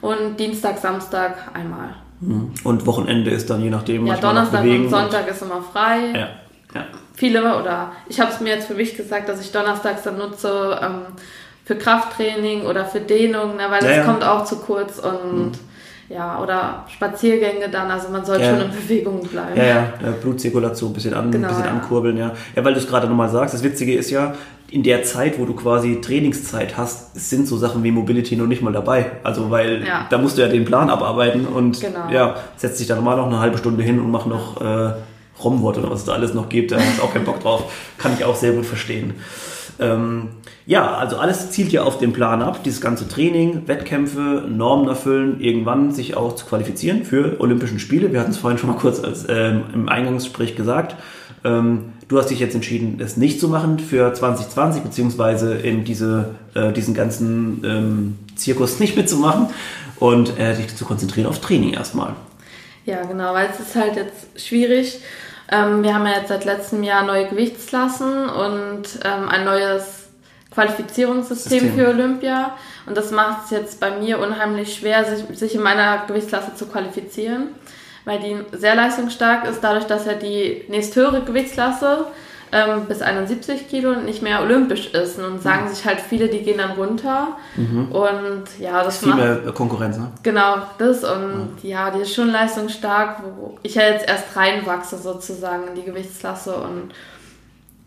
[0.00, 1.94] und Dienstag, Samstag einmal.
[2.20, 2.52] Mhm.
[2.64, 4.06] Und Wochenende ist dann je nachdem.
[4.06, 5.98] Ja, Donnerstag und Sonntag ist immer frei.
[6.14, 6.28] Ja.
[6.74, 6.84] Ja.
[7.14, 10.78] Viele oder ich habe es mir jetzt für mich gesagt, dass ich donnerstags dann nutze
[10.82, 11.02] ähm,
[11.64, 14.04] für Krafttraining oder für Dehnung, ne, weil ja, das ja.
[14.04, 15.52] kommt auch zu kurz und mhm.
[16.08, 18.50] ja, oder Spaziergänge dann, also man sollte ja.
[18.50, 19.56] schon in Bewegung bleiben.
[19.56, 22.32] Ja, ja, Blutzirkulation ein bisschen, an, genau, bisschen ankurbeln, ja.
[22.56, 24.34] Ja, weil du es gerade nochmal sagst, das Witzige ist ja,
[24.70, 28.62] in der Zeit, wo du quasi Trainingszeit hast, sind so Sachen wie Mobility noch nicht
[28.62, 29.10] mal dabei.
[29.24, 30.06] Also weil ja.
[30.08, 32.08] da musst du ja den Plan abarbeiten und genau.
[32.10, 34.92] ja, setzt dich da normal noch eine halbe Stunde hin und mach noch äh,
[35.42, 36.72] Romwort oder was es da alles noch gibt.
[36.72, 37.72] Da hast auch keinen Bock drauf.
[37.98, 39.14] Kann ich auch sehr gut verstehen.
[39.80, 40.28] Ähm,
[40.66, 45.40] ja, also alles zielt ja auf den Plan ab, dieses ganze Training, Wettkämpfe, Normen erfüllen,
[45.40, 48.12] irgendwann sich auch zu qualifizieren für Olympischen Spiele.
[48.12, 50.96] Wir hatten es vorhin schon mal kurz als, ähm, im Eingangsgespräch gesagt.
[51.44, 56.34] Ähm, du hast dich jetzt entschieden, das nicht zu machen für 2020, beziehungsweise in diese,
[56.54, 59.48] äh, diesen ganzen ähm, Zirkus nicht mitzumachen
[59.98, 62.14] und äh, dich zu konzentrieren auf Training erstmal.
[62.84, 65.00] Ja, genau, weil es ist halt jetzt schwierig.
[65.50, 70.08] Ähm, wir haben ja jetzt seit letztem Jahr neue Gewichtsklassen und ähm, ein neues
[70.52, 71.74] Qualifizierungssystem System.
[71.74, 72.56] für Olympia.
[72.86, 76.66] Und das macht es jetzt bei mir unheimlich schwer, sich, sich in meiner Gewichtsklasse zu
[76.66, 77.48] qualifizieren
[78.04, 82.06] weil die sehr leistungsstark ist, dadurch, dass ja die nächsthöhere Gewichtsklasse
[82.52, 85.18] ähm, bis 71 Kilo nicht mehr olympisch ist.
[85.18, 85.68] Und sagen mhm.
[85.68, 87.36] sich halt viele, die gehen dann runter.
[87.56, 87.92] Mhm.
[87.92, 90.08] Und ja, das, ist viel mehr Konkurrenz, ne?
[90.22, 91.04] Genau, das.
[91.04, 91.68] Und mhm.
[91.68, 96.54] ja, die ist schon leistungsstark, wo ich ja jetzt erst reinwachse sozusagen in die Gewichtsklasse.
[96.54, 96.92] Und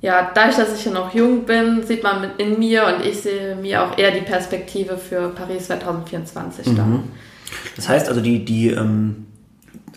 [0.02, 3.56] ja, dadurch, dass ich ja noch jung bin, sieht man in mir und ich sehe
[3.56, 6.92] mir auch eher die Perspektive für Paris 2024 dann.
[6.92, 7.04] Mhm.
[7.76, 9.28] Das heißt also, die, die ähm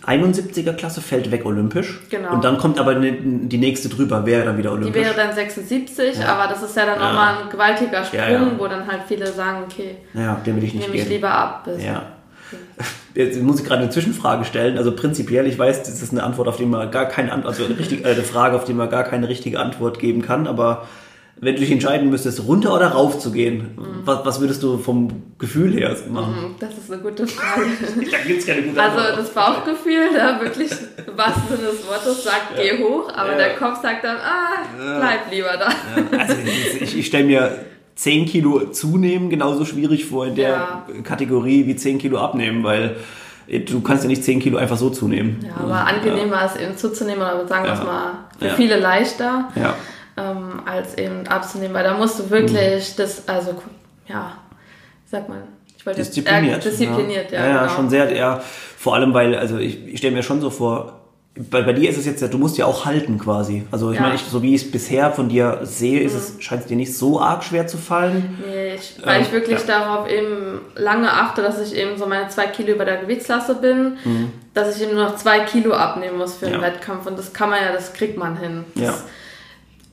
[0.05, 1.99] 71er Klasse fällt weg olympisch.
[2.09, 2.33] Genau.
[2.33, 4.93] Und dann kommt aber die nächste drüber, wäre dann wieder olympisch.
[4.93, 6.27] Die wäre dann 76, ja.
[6.27, 7.07] aber das ist ja dann ja.
[7.07, 10.73] nochmal ein gewaltiger Sprung, ja, wo dann halt viele sagen, okay, ja, den will ich
[10.73, 11.65] nicht nehme ich lieber ab.
[11.65, 12.03] Bis ja.
[13.13, 14.77] Jetzt muss ich gerade eine Zwischenfrage stellen.
[14.77, 17.65] Also prinzipiell, ich weiß, das ist eine Antwort, auf die man gar keine Antwort, also
[17.65, 20.87] eine, richtig, äh, eine Frage, auf die man gar keine richtige Antwort geben kann, aber
[21.39, 24.01] wenn du dich entscheiden müsstest, runter oder rauf zu gehen, mhm.
[24.05, 26.33] was, was, würdest du vom Gefühl her machen?
[26.33, 27.67] Mhm, das ist eine gute Frage.
[28.11, 29.17] da gibt es keine gute also Antwort.
[29.17, 30.71] Also das Bauchgefühl, da wirklich,
[31.15, 32.63] was Sinne des Wortes sagt, ja.
[32.63, 33.37] geh hoch, aber ja.
[33.37, 35.69] der Kopf sagt dann, ah, bleib lieber da.
[35.69, 36.19] Ja.
[36.19, 36.35] Also
[36.81, 41.99] ich, ich stelle mir 10 Kilo zunehmen genauso schwierig vor in der Kategorie wie 10
[41.99, 42.95] Kilo abnehmen, weil
[43.47, 45.45] du kannst ja nicht 10 Kilo einfach so zunehmen.
[45.45, 49.49] Ja, aber angenehmer ist eben zuzunehmen, oder sagen wir es mal, für viele leichter.
[49.55, 49.75] Ja
[50.17, 52.97] ähm, als eben abzunehmen, weil da musst du wirklich mhm.
[52.97, 53.55] das, also
[54.07, 54.37] ja,
[55.05, 55.43] wie sagt man,
[55.77, 56.65] ich wollte diszipliniert.
[56.65, 57.39] Äh, diszipliniert, ja.
[57.39, 57.75] Ja, ja, genau.
[57.75, 58.41] schon sehr, ja,
[58.77, 60.97] vor allem, weil, also ich, ich stelle mir schon so vor,
[61.51, 63.63] bei, bei dir ist es jetzt, du musst ja auch halten quasi.
[63.71, 64.01] Also ich ja.
[64.01, 66.19] meine, ich, so wie ich es bisher von dir sehe, ist mhm.
[66.19, 68.39] es, scheint es dir nicht so arg schwer zu fallen.
[68.45, 69.65] Nee, ich, weil ähm, ich wirklich ja.
[69.65, 73.97] darauf eben lange achte, dass ich eben so meine zwei Kilo über der Gewichtslasse bin,
[74.03, 74.31] mhm.
[74.53, 76.61] dass ich eben nur noch zwei Kilo abnehmen muss für einen ja.
[76.61, 77.05] Wettkampf.
[77.05, 78.65] Und das kann man ja, das kriegt man hin.
[78.75, 78.93] Das, ja.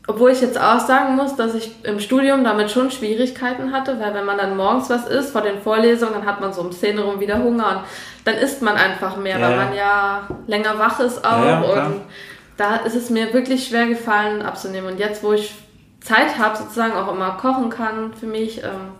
[0.06, 4.12] Obwohl ich jetzt auch sagen muss, dass ich im Studium damit schon Schwierigkeiten hatte, weil
[4.12, 6.98] wenn man dann morgens was isst vor den Vorlesungen, dann hat man so um 10
[6.98, 7.80] rum wieder Hunger und
[8.26, 9.48] dann isst man einfach mehr, ja.
[9.48, 11.44] weil man ja länger wach ist auch.
[11.44, 12.02] Ja, und
[12.58, 14.92] da ist es mir wirklich schwer gefallen abzunehmen.
[14.92, 15.54] Und jetzt, wo ich
[16.00, 18.92] Zeit habe, sozusagen auch immer kochen kann für mich, ähm,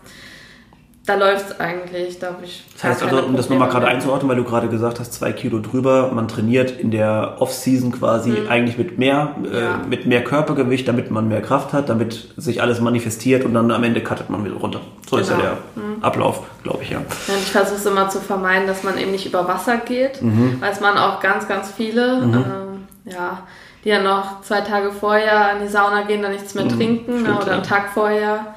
[1.05, 2.63] da läuft es eigentlich, da habe ich.
[2.73, 5.59] Das heißt also, um das nochmal gerade einzuordnen, weil du gerade gesagt hast, zwei Kilo
[5.59, 8.49] drüber, man trainiert in der Off-Season quasi mhm.
[8.49, 9.81] eigentlich mit mehr, äh, ja.
[9.87, 13.83] mit mehr Körpergewicht, damit man mehr Kraft hat, damit sich alles manifestiert und dann am
[13.83, 14.81] Ende cuttet man wieder runter.
[15.07, 15.21] So genau.
[15.21, 15.49] ist ja genau.
[15.75, 16.03] der mhm.
[16.03, 16.97] Ablauf, glaube ich, ja.
[16.97, 20.57] ja ich versuche es immer zu vermeiden, dass man eben nicht über Wasser geht, mhm.
[20.59, 23.43] weil es man auch ganz, ganz viele, ähm, ja,
[23.83, 26.69] die ja noch zwei Tage vorher in die Sauna gehen, dann nichts mehr mhm.
[26.69, 28.54] trinken Stimmt, oder einen Tag vorher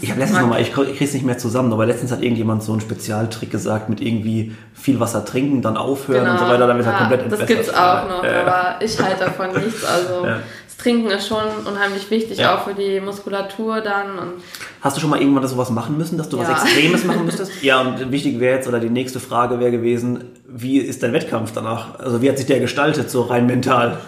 [0.00, 2.72] ich habe letztens nochmal, ich, kriege es nicht mehr zusammen, aber letztens hat irgendjemand so
[2.72, 6.32] einen Spezialtrick gesagt mit irgendwie viel Wasser trinken, dann aufhören genau.
[6.32, 7.50] und so weiter, damit ja, er komplett entwässert.
[7.50, 8.40] Das gibt's auch noch, ja.
[8.40, 9.84] aber ich halte davon nichts.
[9.84, 10.38] Also ja.
[10.66, 12.54] das Trinken ist schon unheimlich wichtig, ja.
[12.54, 14.18] auch für die Muskulatur dann.
[14.18, 14.32] Und
[14.80, 17.52] Hast du schon mal irgendwann sowas machen müssen, dass du was Extremes machen müsstest?
[17.62, 21.52] Ja, und wichtig wäre jetzt, oder die nächste Frage wäre gewesen, wie ist dein Wettkampf
[21.52, 21.98] danach?
[21.98, 23.98] Also wie hat sich der gestaltet, so rein mental?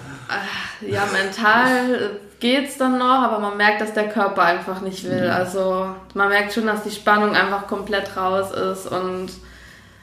[0.80, 5.24] Ja, mental geht's dann noch, aber man merkt, dass der Körper einfach nicht will.
[5.24, 5.30] Mhm.
[5.30, 9.30] Also man merkt schon, dass die Spannung einfach komplett raus ist und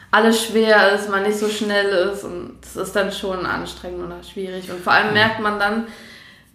[0.09, 4.23] alles schwer ist, man nicht so schnell ist und das ist dann schon anstrengend oder
[4.23, 4.71] schwierig.
[4.71, 5.13] Und vor allem mhm.
[5.13, 5.85] merkt man dann,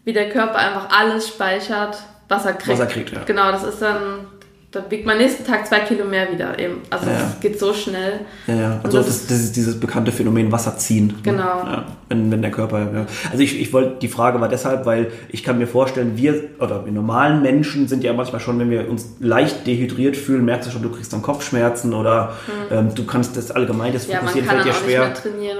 [0.02, 1.96] wie der Körper einfach alles speichert,
[2.28, 2.68] was er kriegt.
[2.68, 3.22] Was er kriegt, ja.
[3.22, 4.26] Genau, das ist dann
[4.72, 6.82] da wiegt man nächsten Tag zwei Kilo mehr wieder eben.
[6.90, 7.36] Also es ja.
[7.40, 8.20] geht so schnell.
[8.46, 8.80] Ja, ja.
[8.82, 11.14] Also das, das, das, ist dieses bekannte Phänomen Wasser ziehen.
[11.22, 11.42] Genau.
[11.42, 12.80] Ja, wenn, wenn der Körper.
[12.80, 13.06] Ja.
[13.30, 16.84] Also ich, ich wollte, die Frage war deshalb, weil ich kann mir vorstellen, wir oder
[16.84, 20.72] wir normalen Menschen sind ja manchmal schon, wenn wir uns leicht dehydriert fühlen, merkst du
[20.72, 22.76] schon, du kriegst dann Kopfschmerzen oder mhm.
[22.76, 25.12] ähm, du kannst das allgemein, das Fokussieren fällt dir schwer.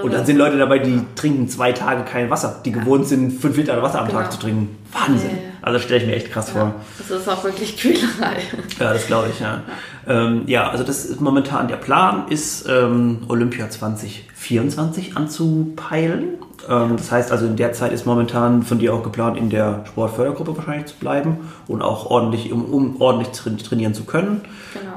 [0.03, 3.57] Und dann sind Leute dabei, die trinken zwei Tage kein Wasser, die gewohnt sind, fünf
[3.57, 4.21] Liter Wasser am genau.
[4.21, 4.77] Tag zu trinken.
[4.96, 5.38] Wahnsinn.
[5.62, 6.74] Also stelle ich mir echt krass vor.
[6.98, 8.37] Das ist auch wirklich Quälerei.
[8.78, 9.62] Ja, das glaube ich, ja.
[10.06, 10.26] Ja.
[10.26, 16.38] Ähm, ja, also das ist momentan der Plan, ist ähm, Olympia 2024 anzupeilen.
[16.68, 19.85] Ähm, das heißt also, in der Zeit ist momentan von dir auch geplant, in der
[19.87, 23.32] Sportfördergruppe wahrscheinlich zu bleiben und auch ordentlich, um, um ordentlich
[23.62, 24.42] trainieren zu können.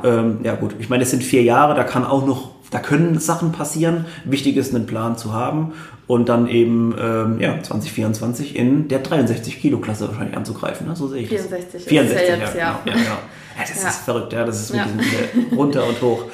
[0.03, 0.17] Genau.
[0.17, 3.19] Ähm, ja gut, ich meine, es sind vier Jahre, da kann auch noch da können
[3.19, 4.05] Sachen passieren.
[4.25, 5.73] Wichtig ist, einen Plan zu haben
[6.07, 10.87] und dann eben ähm, ja, 2024 in der 63 Kilo Klasse wahrscheinlich anzugreifen.
[10.87, 10.95] Ne?
[10.95, 11.83] So sehe ich 64 das.
[11.83, 12.79] 64 ist ja, jetzt, ja.
[12.85, 12.91] ja.
[12.93, 13.17] ja, ja.
[13.59, 13.89] das ja.
[13.89, 15.07] ist verrückt, ja, das ist wirklich
[15.55, 16.25] runter und hoch.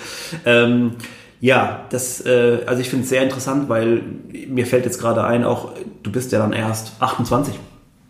[0.46, 0.92] Ähm,
[1.42, 4.02] ja, das, äh, also ich finde es sehr interessant, weil
[4.48, 7.60] mir fällt jetzt gerade ein, auch du bist ja dann erst 28.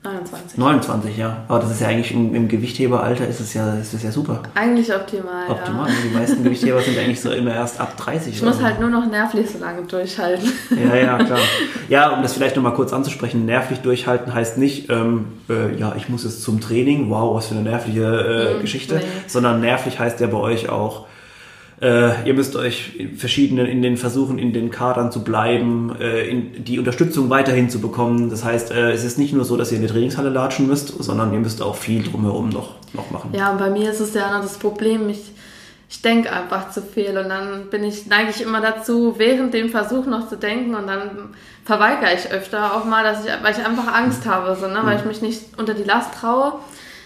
[0.05, 0.57] 29.
[0.57, 1.37] 29, ja.
[1.47, 4.43] Aber das ist ja eigentlich im, im Gewichtheberalter ist es ja, ist es ja super.
[4.53, 5.49] Eigentlich optimal.
[5.49, 5.89] Optimal.
[5.89, 5.95] Ja.
[6.03, 8.35] Die meisten Gewichtheber sind eigentlich so immer erst ab 30.
[8.35, 10.51] Ich muss halt nur noch nervlich so lange durchhalten.
[10.71, 11.39] Ja, ja, klar.
[11.89, 16.09] Ja, um das vielleicht nochmal kurz anzusprechen, nervlich durchhalten heißt nicht, ähm, äh, ja, ich
[16.09, 19.03] muss jetzt zum Training, wow, was für eine nervliche äh, mhm, Geschichte, nee.
[19.27, 21.07] sondern nervlich heißt ja bei euch auch,
[21.81, 26.63] äh, ihr müsst euch verschiedenen in den Versuchen, in den Kadern zu bleiben, äh, in,
[26.63, 28.29] die Unterstützung weiterhin zu bekommen.
[28.29, 30.87] Das heißt, äh, es ist nicht nur so, dass ihr in die Trainingshalle latschen müsst,
[31.03, 33.31] sondern ihr müsst auch viel drumherum noch, noch machen.
[33.33, 35.31] Ja, und bei mir ist es ja noch das Problem, ich,
[35.89, 39.69] ich denke einfach zu viel und dann bin ich, neige ich immer dazu, während dem
[39.69, 41.35] Versuch noch zu denken und dann
[41.65, 44.79] verweigere ich öfter auch mal, dass ich, weil ich einfach Angst habe, so, ne?
[44.83, 46.53] weil ich mich nicht unter die Last traue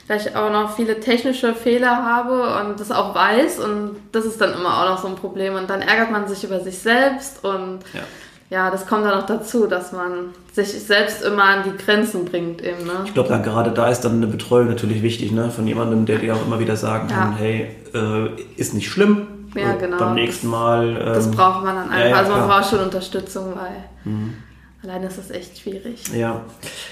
[0.09, 4.41] weil ich auch noch viele technische Fehler habe und das auch weiß und das ist
[4.41, 7.45] dann immer auch noch so ein Problem und dann ärgert man sich über sich selbst
[7.45, 8.01] und ja,
[8.49, 12.63] ja, das kommt dann auch dazu, dass man sich selbst immer an die Grenzen bringt
[12.63, 12.83] eben.
[12.83, 13.03] Ne?
[13.05, 15.51] Ich glaube, gerade da ist dann eine Betreuung natürlich wichtig, ne?
[15.51, 17.37] Von jemandem, der dir auch immer wieder sagen kann, ja.
[17.37, 19.27] hey, äh, ist nicht schlimm.
[19.55, 19.97] Ja, genau.
[19.97, 20.97] Beim nächsten Mal.
[20.99, 22.09] Ähm, das braucht man dann einfach.
[22.09, 23.83] Ja, also man braucht schon Unterstützung, weil.
[24.03, 24.33] Mhm.
[24.81, 26.03] Alleine ist das echt schwierig.
[26.15, 26.41] Ja.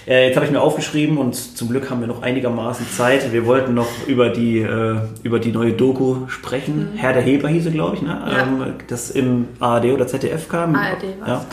[0.05, 3.31] Jetzt habe ich mir aufgeschrieben und zum Glück haben wir noch einigermaßen Zeit.
[3.31, 6.91] Wir wollten noch über die, äh, über die neue Doku sprechen.
[6.91, 6.97] Mhm.
[6.97, 8.21] Herr der Heber hieße, glaube ich, ne?
[8.29, 8.43] Ja.
[8.43, 10.75] Ähm, das im ARD oder ZDF kam.
[10.75, 11.45] ARD war ja.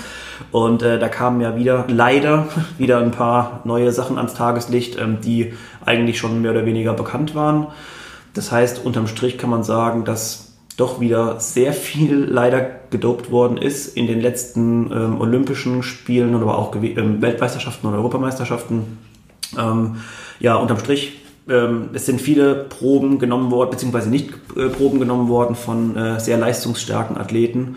[0.50, 5.18] Und äh, da kamen ja wieder, leider, wieder ein paar neue Sachen ans Tageslicht, ähm,
[5.24, 5.54] die
[5.86, 7.68] eigentlich schon mehr oder weniger bekannt waren.
[8.32, 10.43] Das heißt, unterm Strich kann man sagen, dass
[10.76, 16.58] doch wieder sehr viel leider gedopt worden ist in den letzten ähm, Olympischen Spielen oder
[16.58, 18.98] auch ähm, Weltmeisterschaften oder Europameisterschaften.
[19.56, 19.96] Ähm,
[20.40, 25.28] ja, unterm Strich, ähm, es sind viele Proben genommen worden, beziehungsweise nicht äh, Proben genommen
[25.28, 27.76] worden von äh, sehr leistungsstarken Athleten.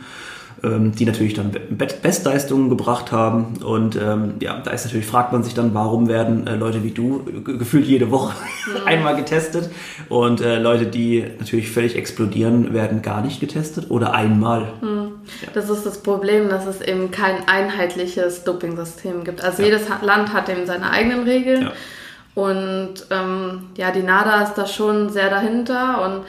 [0.64, 3.58] Ähm, die natürlich dann Bestleistungen gebracht haben.
[3.64, 6.90] Und ähm, ja, da ist natürlich, fragt man sich dann, warum werden äh, Leute wie
[6.90, 8.34] du gefühlt jede Woche
[8.86, 9.70] einmal getestet
[10.10, 14.74] und äh, Leute, die natürlich völlig explodieren, werden gar nicht getestet oder einmal.
[14.82, 15.12] Mhm.
[15.44, 15.50] Ja.
[15.54, 19.44] Das ist das Problem, dass es eben kein einheitliches Doping-System gibt.
[19.44, 19.70] Also ja.
[19.70, 21.70] jedes Land hat eben seine eigenen Regeln.
[22.34, 26.24] Und ähm, ja, die NADA ist da schon sehr dahinter und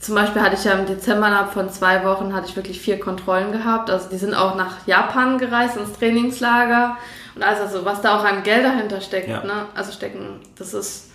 [0.00, 3.00] zum Beispiel hatte ich ja im Dezember innerhalb von zwei Wochen hatte ich wirklich vier
[3.00, 3.90] Kontrollen gehabt.
[3.90, 6.96] Also die sind auch nach Japan gereist ins Trainingslager
[7.34, 9.42] und also, also was da auch an Geld dahinter steckt, ja.
[9.44, 9.66] ne?
[9.74, 11.10] Also stecken, das ist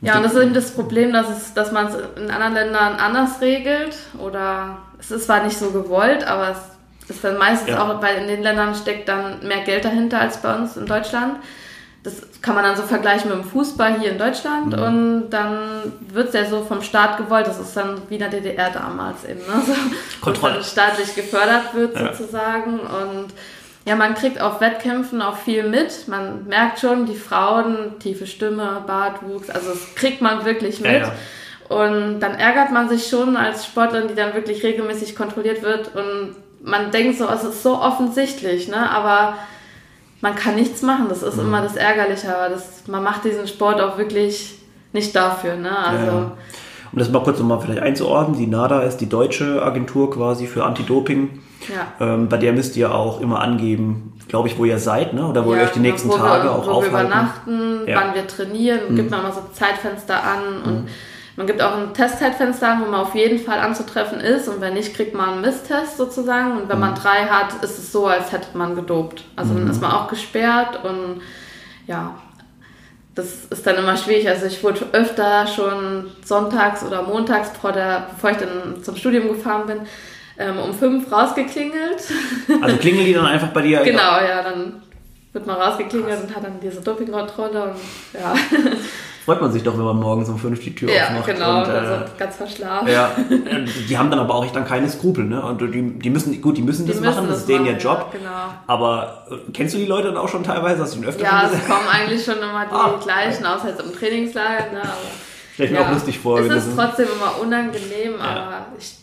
[0.00, 2.96] ja und das ist eben das Problem, dass es, dass man es in anderen Ländern
[2.96, 7.82] anders regelt oder es ist zwar nicht so gewollt, aber es ist dann meistens ja.
[7.82, 11.36] auch, weil in den Ländern steckt dann mehr Geld dahinter als bei uns in Deutschland
[12.02, 14.82] das kann man dann so vergleichen mit dem Fußball hier in Deutschland mhm.
[14.82, 18.30] und dann wird es ja so vom Staat gewollt, das ist dann wie in der
[18.30, 19.62] DDR damals eben, ne?
[19.66, 19.72] so,
[20.20, 20.62] Kontrolle.
[20.62, 22.14] staatlich gefördert wird ja.
[22.14, 23.28] sozusagen und
[23.84, 26.08] ja, man kriegt auf Wettkämpfen auch viel mit.
[26.08, 30.92] Man merkt schon, die Frauen, tiefe Stimme, Bartwuchs, also das kriegt man wirklich mit.
[30.92, 31.12] Ja, ja.
[31.74, 36.36] Und dann ärgert man sich schon als Sportlerin, die dann wirklich regelmäßig kontrolliert wird und
[36.62, 38.90] man denkt so, es ist so offensichtlich, ne?
[38.90, 39.38] Aber
[40.20, 41.06] man kann nichts machen.
[41.08, 41.46] Das ist mhm.
[41.46, 44.58] immer das Ärgerliche, aber das, man macht diesen Sport auch wirklich
[44.92, 45.56] nicht dafür.
[45.56, 45.76] Ne?
[45.76, 46.32] Also, ja.
[46.90, 50.64] Um das mal kurz nochmal vielleicht einzuordnen, die NADA ist die deutsche Agentur quasi für
[50.64, 51.40] Anti-Doping.
[51.68, 52.06] Ja.
[52.14, 55.26] Ähm, bei der müsst ihr auch immer angeben, glaube ich, wo ihr seid, ne?
[55.26, 56.94] oder wo ja, ihr euch die nächsten Tage wir, auch wo aufhalten.
[56.94, 58.00] Wo wir übernachten, ja.
[58.00, 58.96] wann wir trainieren, mhm.
[58.96, 60.88] gibt man immer so Zeitfenster an und mhm.
[61.38, 64.92] Man gibt auch ein Testzeitfenster wo man auf jeden Fall anzutreffen ist und wenn nicht,
[64.92, 66.80] kriegt man einen Misstest sozusagen und wenn mhm.
[66.80, 69.22] man drei hat, ist es so, als hätte man gedopt.
[69.36, 69.60] Also mhm.
[69.60, 71.22] dann ist man auch gesperrt und
[71.86, 72.16] ja,
[73.14, 74.28] das ist dann immer schwierig.
[74.28, 79.28] Also ich wurde öfter schon sonntags oder montags, bevor, der, bevor ich dann zum Studium
[79.28, 79.78] gefahren bin,
[80.38, 82.02] ähm, um fünf rausgeklingelt.
[82.62, 83.84] Also klingeln die dann einfach bei dir?
[83.84, 84.82] genau, ja, dann
[85.32, 86.24] wird man rausgeklingelt Krass.
[86.24, 87.76] und hat dann diese Dopingkontrolle und
[88.20, 88.34] ja.
[89.28, 91.26] Freut man sich doch, wenn man morgens um fünf die Tür ja, aufmacht.
[91.26, 92.88] Genau, und, äh, also ganz verschlafen.
[92.88, 93.10] Ja,
[93.88, 95.44] die haben dann aber auch dann keine Skrupel, ne?
[95.44, 97.76] Und die, die müssen, gut, die müssen die das müssen machen, das, ist denen ihr
[97.76, 98.06] Job.
[98.10, 98.54] Ja, genau.
[98.66, 100.80] Aber äh, kennst du die Leute dann auch schon teilweise?
[100.80, 103.94] Hast du öfter Ja, es kommen eigentlich schon immer die ah, gleichen, außer jetzt im
[103.94, 104.82] Trainingslager, ne?
[105.52, 106.40] Stell ich mir auch lustig vor.
[106.40, 108.94] Es ist trotzdem immer unangenehm, aber ich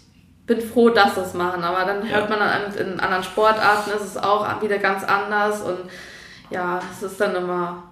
[0.48, 1.64] bin froh, dass sie es machen.
[1.64, 5.78] Aber dann hört man dann in anderen Sportarten, ist es auch wieder ganz anders und
[6.50, 7.84] ja, es ist dann immer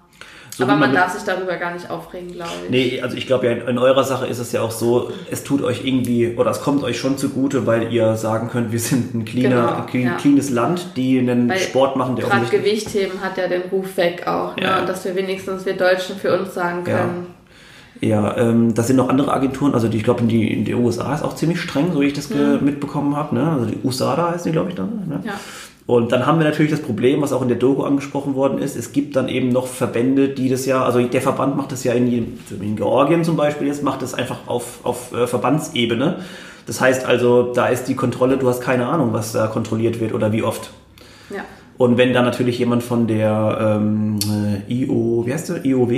[0.56, 2.70] so aber man, man darf sich darüber gar nicht aufregen, glaube ich.
[2.70, 5.42] Nee, also ich glaube ja, in, in, eurer Sache ist es ja auch so, es
[5.42, 9.14] tut euch irgendwie, oder es kommt euch schon zugute, weil ihr sagen könnt, wir sind
[9.14, 10.16] ein cleaner, genau, ja.
[10.16, 12.52] cleanes Land, die einen weil Sport machen, der auch nicht...
[12.52, 14.62] Gewichtheben hat ja den Ruf weg auch, ne?
[14.62, 14.78] ja.
[14.78, 17.26] und dass wir wenigstens, wir Deutschen, für uns sagen können...
[17.26, 17.34] Ja.
[18.00, 20.74] Ja, ähm, das sind noch andere Agenturen, also die, ich glaube in die, in die
[20.74, 22.58] USA ist auch ziemlich streng, so wie ich das mhm.
[22.62, 23.34] mitbekommen habe.
[23.34, 23.48] Ne?
[23.48, 24.88] Also die USADA heißt die, glaube ich, dann.
[25.06, 25.20] Ne?
[25.24, 25.34] Ja.
[25.86, 28.74] Und dann haben wir natürlich das Problem, was auch in der Doku angesprochen worden ist,
[28.74, 31.92] es gibt dann eben noch Verbände, die das ja, also der Verband macht das ja
[31.92, 36.20] in, in Georgien zum Beispiel, jetzt macht das einfach auf, auf äh, Verbandsebene.
[36.66, 40.14] Das heißt also, da ist die Kontrolle, du hast keine Ahnung, was da kontrolliert wird
[40.14, 40.70] oder wie oft.
[41.28, 41.44] Ja.
[41.76, 44.18] Und wenn da natürlich jemand von der ähm,
[44.68, 45.64] äh, IO, wie heißt der?
[45.64, 45.90] IOW?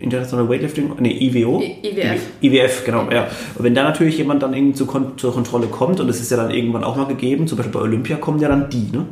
[0.00, 0.90] International Weightlifting?
[0.98, 1.62] Nee, IWO?
[1.62, 2.20] I IWF.
[2.42, 3.28] IWF, genau, ja.
[3.54, 6.30] Und wenn da natürlich jemand dann irgendwie zur, Kon zur Kontrolle kommt, und das ist
[6.30, 9.06] ja dann irgendwann auch mal gegeben, zum Beispiel bei Olympia kommen ja dann die, ne?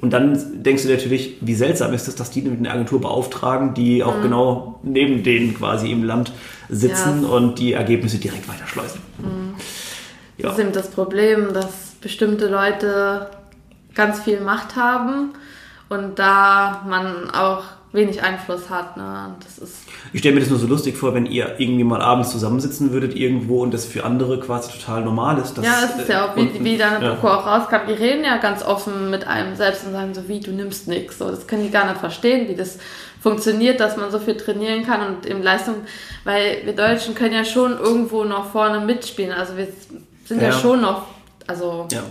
[0.00, 3.00] Und dann denkst du dir natürlich, wie seltsam ist es, dass die mit einer Agentur
[3.00, 4.22] beauftragen, die auch mhm.
[4.22, 6.32] genau neben denen quasi im Land
[6.68, 7.28] sitzen ja.
[7.28, 9.00] und die Ergebnisse direkt weiterschleusen.
[9.18, 9.54] Mhm.
[10.36, 10.48] Ja.
[10.48, 13.30] Das ist eben das Problem, dass bestimmte Leute
[13.94, 15.30] ganz viel Macht haben
[15.88, 17.62] und da man auch
[17.94, 18.96] wenig Einfluss hat.
[18.96, 19.36] Ne?
[19.42, 22.30] Das ist ich stelle mir das nur so lustig vor, wenn ihr irgendwie mal abends
[22.30, 25.56] zusammensitzen würdet irgendwo und das für andere quasi total normal ist.
[25.58, 27.10] ja, es ist ja auch, wie, wie dann ja.
[27.10, 30.40] Doku auch rauskam, die reden ja ganz offen mit einem selbst und sagen so, wie,
[30.40, 31.18] du nimmst nichts.
[31.18, 32.78] So, das können die gar nicht verstehen, wie das
[33.20, 35.76] funktioniert, dass man so viel trainieren kann und in Leistung,
[36.24, 39.32] weil wir Deutschen können ja schon irgendwo noch vorne mitspielen.
[39.32, 39.68] Also wir
[40.24, 41.04] sind ja, ja schon noch,
[41.46, 42.02] also ja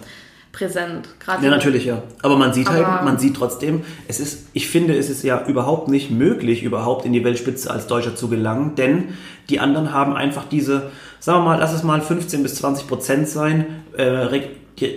[0.54, 1.10] präsent.
[1.20, 2.04] Gerade ja, natürlich, ja.
[2.22, 5.24] Aber man sieht halt, aber halt, man sieht trotzdem, es ist, ich finde, es ist
[5.24, 9.16] ja überhaupt nicht möglich, überhaupt in die Weltspitze als Deutscher zu gelangen, denn
[9.50, 13.28] die anderen haben einfach diese, sagen wir mal, lass es mal 15 bis 20 Prozent
[13.28, 13.66] sein,
[13.98, 14.04] äh,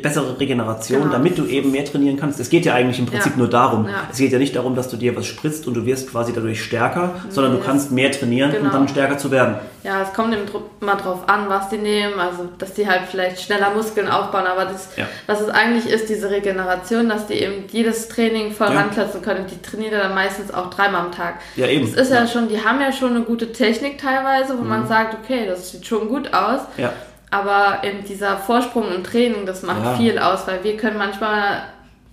[0.02, 1.12] bessere Regeneration, genau.
[1.12, 2.40] damit du eben mehr trainieren kannst.
[2.40, 3.38] Es geht ja eigentlich im Prinzip ja.
[3.38, 3.86] nur darum.
[3.86, 4.08] Ja.
[4.10, 6.62] Es geht ja nicht darum, dass du dir was spritzt und du wirst quasi dadurch
[6.62, 8.66] stärker, nee, sondern du kannst mehr trainieren, genau.
[8.66, 9.56] um dann stärker zu werden.
[9.84, 10.34] Ja, es kommt
[10.80, 14.64] immer drauf an, was die nehmen, also dass die halt vielleicht schneller Muskeln aufbauen, aber
[14.64, 15.06] das, ja.
[15.26, 18.80] was es eigentlich ist, diese Regeneration, dass die eben jedes Training voll ja.
[18.80, 19.46] ranklatzen können.
[19.46, 21.34] Die trainieren dann meistens auch dreimal am Tag.
[21.54, 21.86] Ja, eben.
[21.94, 24.68] Das ist ja, schon, die haben ja schon eine gute Technik teilweise, wo mhm.
[24.68, 26.62] man sagt, okay, das sieht schon gut aus.
[26.78, 26.92] Ja.
[27.30, 29.94] Aber eben dieser Vorsprung im Training, das macht ja.
[29.94, 31.62] viel aus, weil wir können manchmal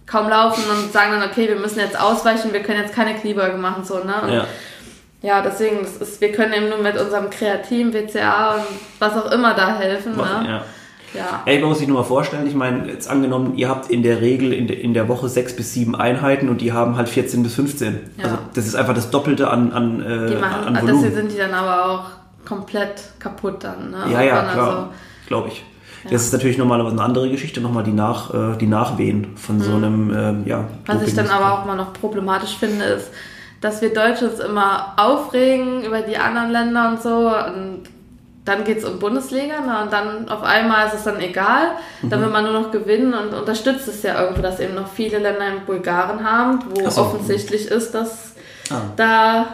[0.05, 3.57] kaum laufen und sagen dann, okay, wir müssen jetzt ausweichen, wir können jetzt keine Kniebeuge
[3.57, 4.15] machen, so, ne?
[4.23, 4.45] Und ja.
[5.21, 8.63] ja, deswegen, das ist, wir können eben nur mit unserem Kreatin, WCA und
[8.99, 10.47] was auch immer da helfen, was, ne?
[10.47, 10.65] Ja.
[11.13, 11.43] Ja.
[11.45, 14.21] Ey, man muss sich nur mal vorstellen, ich meine, jetzt angenommen, ihr habt in der
[14.21, 17.43] Regel in, de, in der Woche sechs bis sieben Einheiten und die haben halt 14
[17.43, 17.99] bis 15.
[18.17, 18.23] Ja.
[18.23, 21.03] Also das ist einfach das Doppelte an, an, äh, die machen, an Volumen.
[21.03, 23.91] Deswegen sind die dann aber auch komplett kaputt dann.
[23.91, 24.05] Ne?
[24.11, 24.87] Ja, ja, klar, also,
[25.27, 25.63] glaube ich.
[26.03, 26.11] Ja.
[26.11, 29.71] Das ist natürlich normalerweise eine andere Geschichte, nochmal die, Nach, äh, die Nachwehen von so
[29.71, 29.83] mhm.
[29.83, 30.65] einem, ähm, ja.
[30.85, 33.09] Was ich dann aber auch mal noch problematisch finde, ist,
[33.61, 37.83] dass wir Deutsche uns immer aufregen über die anderen Länder und so und
[38.45, 39.83] dann geht es um Bundesliga ne?
[39.83, 42.25] und dann auf einmal ist es dann egal, dann mhm.
[42.25, 45.47] will man nur noch gewinnen und unterstützt es ja irgendwo, dass eben noch viele Länder
[45.47, 47.01] in Bulgarien haben, wo so.
[47.01, 48.33] offensichtlich ist, dass
[48.69, 48.81] ah.
[48.97, 49.45] da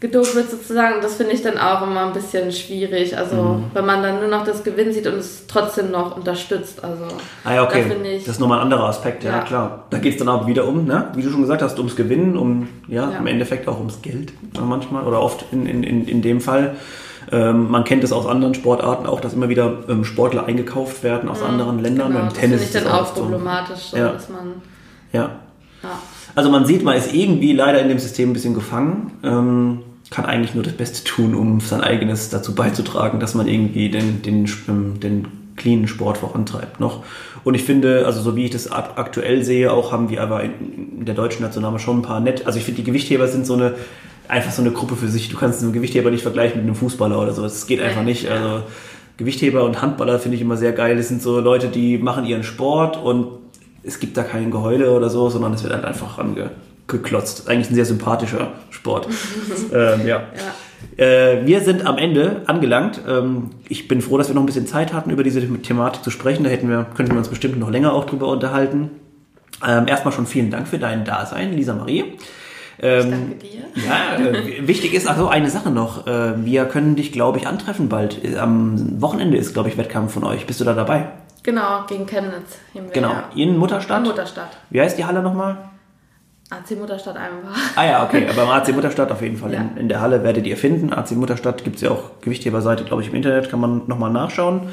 [0.00, 1.00] gedopt wird sozusagen.
[1.00, 3.16] Das finde ich dann auch immer ein bisschen schwierig.
[3.16, 3.64] Also mhm.
[3.72, 6.82] wenn man dann nur noch das Gewinn sieht und es trotzdem noch unterstützt.
[6.84, 7.04] Also
[7.44, 7.84] ah ja, okay.
[7.88, 9.40] Da ich, das ist nochmal ein anderer Aspekt, ja, ja.
[9.42, 9.84] klar.
[9.90, 11.08] Da geht es dann auch wieder um, ne?
[11.14, 13.18] wie du schon gesagt hast, ums Gewinnen, um ja, ja.
[13.18, 16.76] im Endeffekt auch ums Geld manchmal oder oft in, in, in, in dem Fall.
[17.32, 21.28] Ähm, man kennt es aus anderen Sportarten auch, dass immer wieder ähm, Sportler eingekauft werden
[21.28, 22.08] aus mhm, anderen Ländern.
[22.08, 24.12] Genau, Beim Tennis das ist dann auch problematisch, so, ja.
[24.12, 24.62] dass man
[25.12, 25.30] ja.
[25.84, 26.02] Ja.
[26.34, 29.12] Also man sieht, man ist irgendwie leider in dem System ein bisschen gefangen.
[29.22, 29.78] Ähm,
[30.10, 34.22] kann eigentlich nur das Beste tun, um sein eigenes dazu beizutragen, dass man irgendwie den,
[34.22, 37.04] den, ähm, den cleanen Sport vorantreibt noch.
[37.42, 41.04] Und ich finde, also so wie ich das aktuell sehe, auch haben wir aber in
[41.04, 42.46] der deutschen Nationalmannschaft schon ein paar nett.
[42.46, 43.74] Also ich finde, die Gewichtheber sind so eine,
[44.28, 45.28] einfach so eine Gruppe für sich.
[45.28, 47.42] Du kannst einen Gewichtheber nicht vergleichen mit einem Fußballer oder so.
[47.42, 48.28] Das geht einfach nicht.
[48.28, 48.62] Also
[49.16, 50.96] Gewichtheber und Handballer finde ich immer sehr geil.
[50.96, 53.43] Das sind so Leute, die machen ihren Sport und
[53.84, 56.50] es gibt da kein Geheule oder so, sondern es wird halt einfach ange
[56.86, 57.48] geklotzt.
[57.48, 59.08] Eigentlich ein sehr sympathischer Sport.
[59.72, 60.22] ähm, ja.
[60.36, 61.04] ja.
[61.04, 63.00] Äh, wir sind am Ende angelangt.
[63.08, 66.10] Ähm, ich bin froh, dass wir noch ein bisschen Zeit hatten, über diese Thematik zu
[66.10, 66.44] sprechen.
[66.44, 68.90] Da hätten wir, könnten wir uns bestimmt noch länger auch drüber unterhalten.
[69.66, 72.04] Ähm, erstmal schon vielen Dank für dein Dasein, Lisa Marie.
[72.82, 73.60] Ähm, danke dir.
[73.86, 76.06] Ja, äh, wichtig ist also eine Sache noch.
[76.06, 78.20] Äh, wir können dich, glaube ich, antreffen bald.
[78.36, 80.46] Am Wochenende ist, glaube ich, Wettkampf von euch.
[80.46, 81.08] Bist du da dabei?
[81.44, 82.58] Genau, gegen Chemnitz.
[82.92, 83.98] Genau, in Mutterstadt?
[83.98, 84.56] In Mutterstadt.
[84.70, 85.56] Wie heißt die Halle nochmal?
[86.50, 87.56] AC Mutterstadt einfach.
[87.76, 89.52] Ah ja, okay, aber im AC Mutterstadt auf jeden Fall.
[89.52, 89.60] Ja.
[89.60, 90.92] In, in, der Halle werdet ihr finden.
[90.92, 94.68] AC Mutterstadt gibt es ja auch Gewichtheberseite, glaube ich, im Internet, kann man nochmal nachschauen.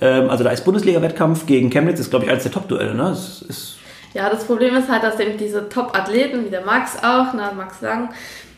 [0.00, 3.04] Ähm, also da ist Bundesliga-Wettkampf gegen Chemnitz, ist, glaube ich, eines der Top-Duelle, ne?
[3.04, 3.78] Das ist
[4.14, 7.80] ja, das Problem ist halt, dass eben diese Top-Athleten, wie der Max auch, ne, Max
[7.80, 8.10] Lang,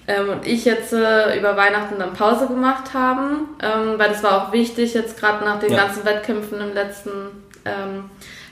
[0.07, 4.43] ähm, und ich jetzt äh, über Weihnachten dann Pause gemacht haben, ähm, weil das war
[4.49, 5.85] auch wichtig, jetzt gerade nach den ja.
[5.85, 7.11] ganzen Wettkämpfen im letzten
[7.65, 8.05] ähm,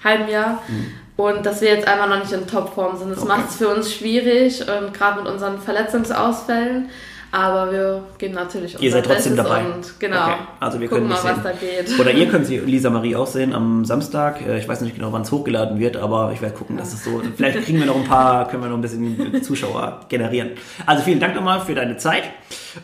[0.03, 0.62] halben Jahr.
[0.68, 0.92] Mhm.
[1.16, 3.11] Und dass wir jetzt einfach noch nicht in Topform sind.
[3.11, 3.29] Das okay.
[3.29, 6.88] macht es für uns schwierig, ähm, gerade mit unseren Verletzungsausfällen.
[7.35, 9.64] Aber wir gehen natürlich Ihr seid trotzdem Bestes dabei.
[9.64, 10.22] Und genau.
[10.22, 10.35] Okay.
[10.61, 11.98] Also wir Gucken können mal, was da geht.
[11.98, 14.46] Oder ihr könnt sie Lisa Marie auch sehen am Samstag.
[14.46, 16.83] Äh, ich weiß nicht genau, wann es hochgeladen wird, aber ich werde gucken, ja.
[16.83, 17.22] dass es so.
[17.35, 20.51] Vielleicht kriegen wir noch ein paar, können wir noch ein bisschen Zuschauer generieren.
[20.85, 22.25] Also vielen Dank nochmal für deine Zeit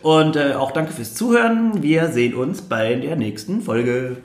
[0.01, 1.83] und äh, auch danke fürs Zuhören.
[1.83, 4.17] Wir sehen uns bei der nächsten Folge.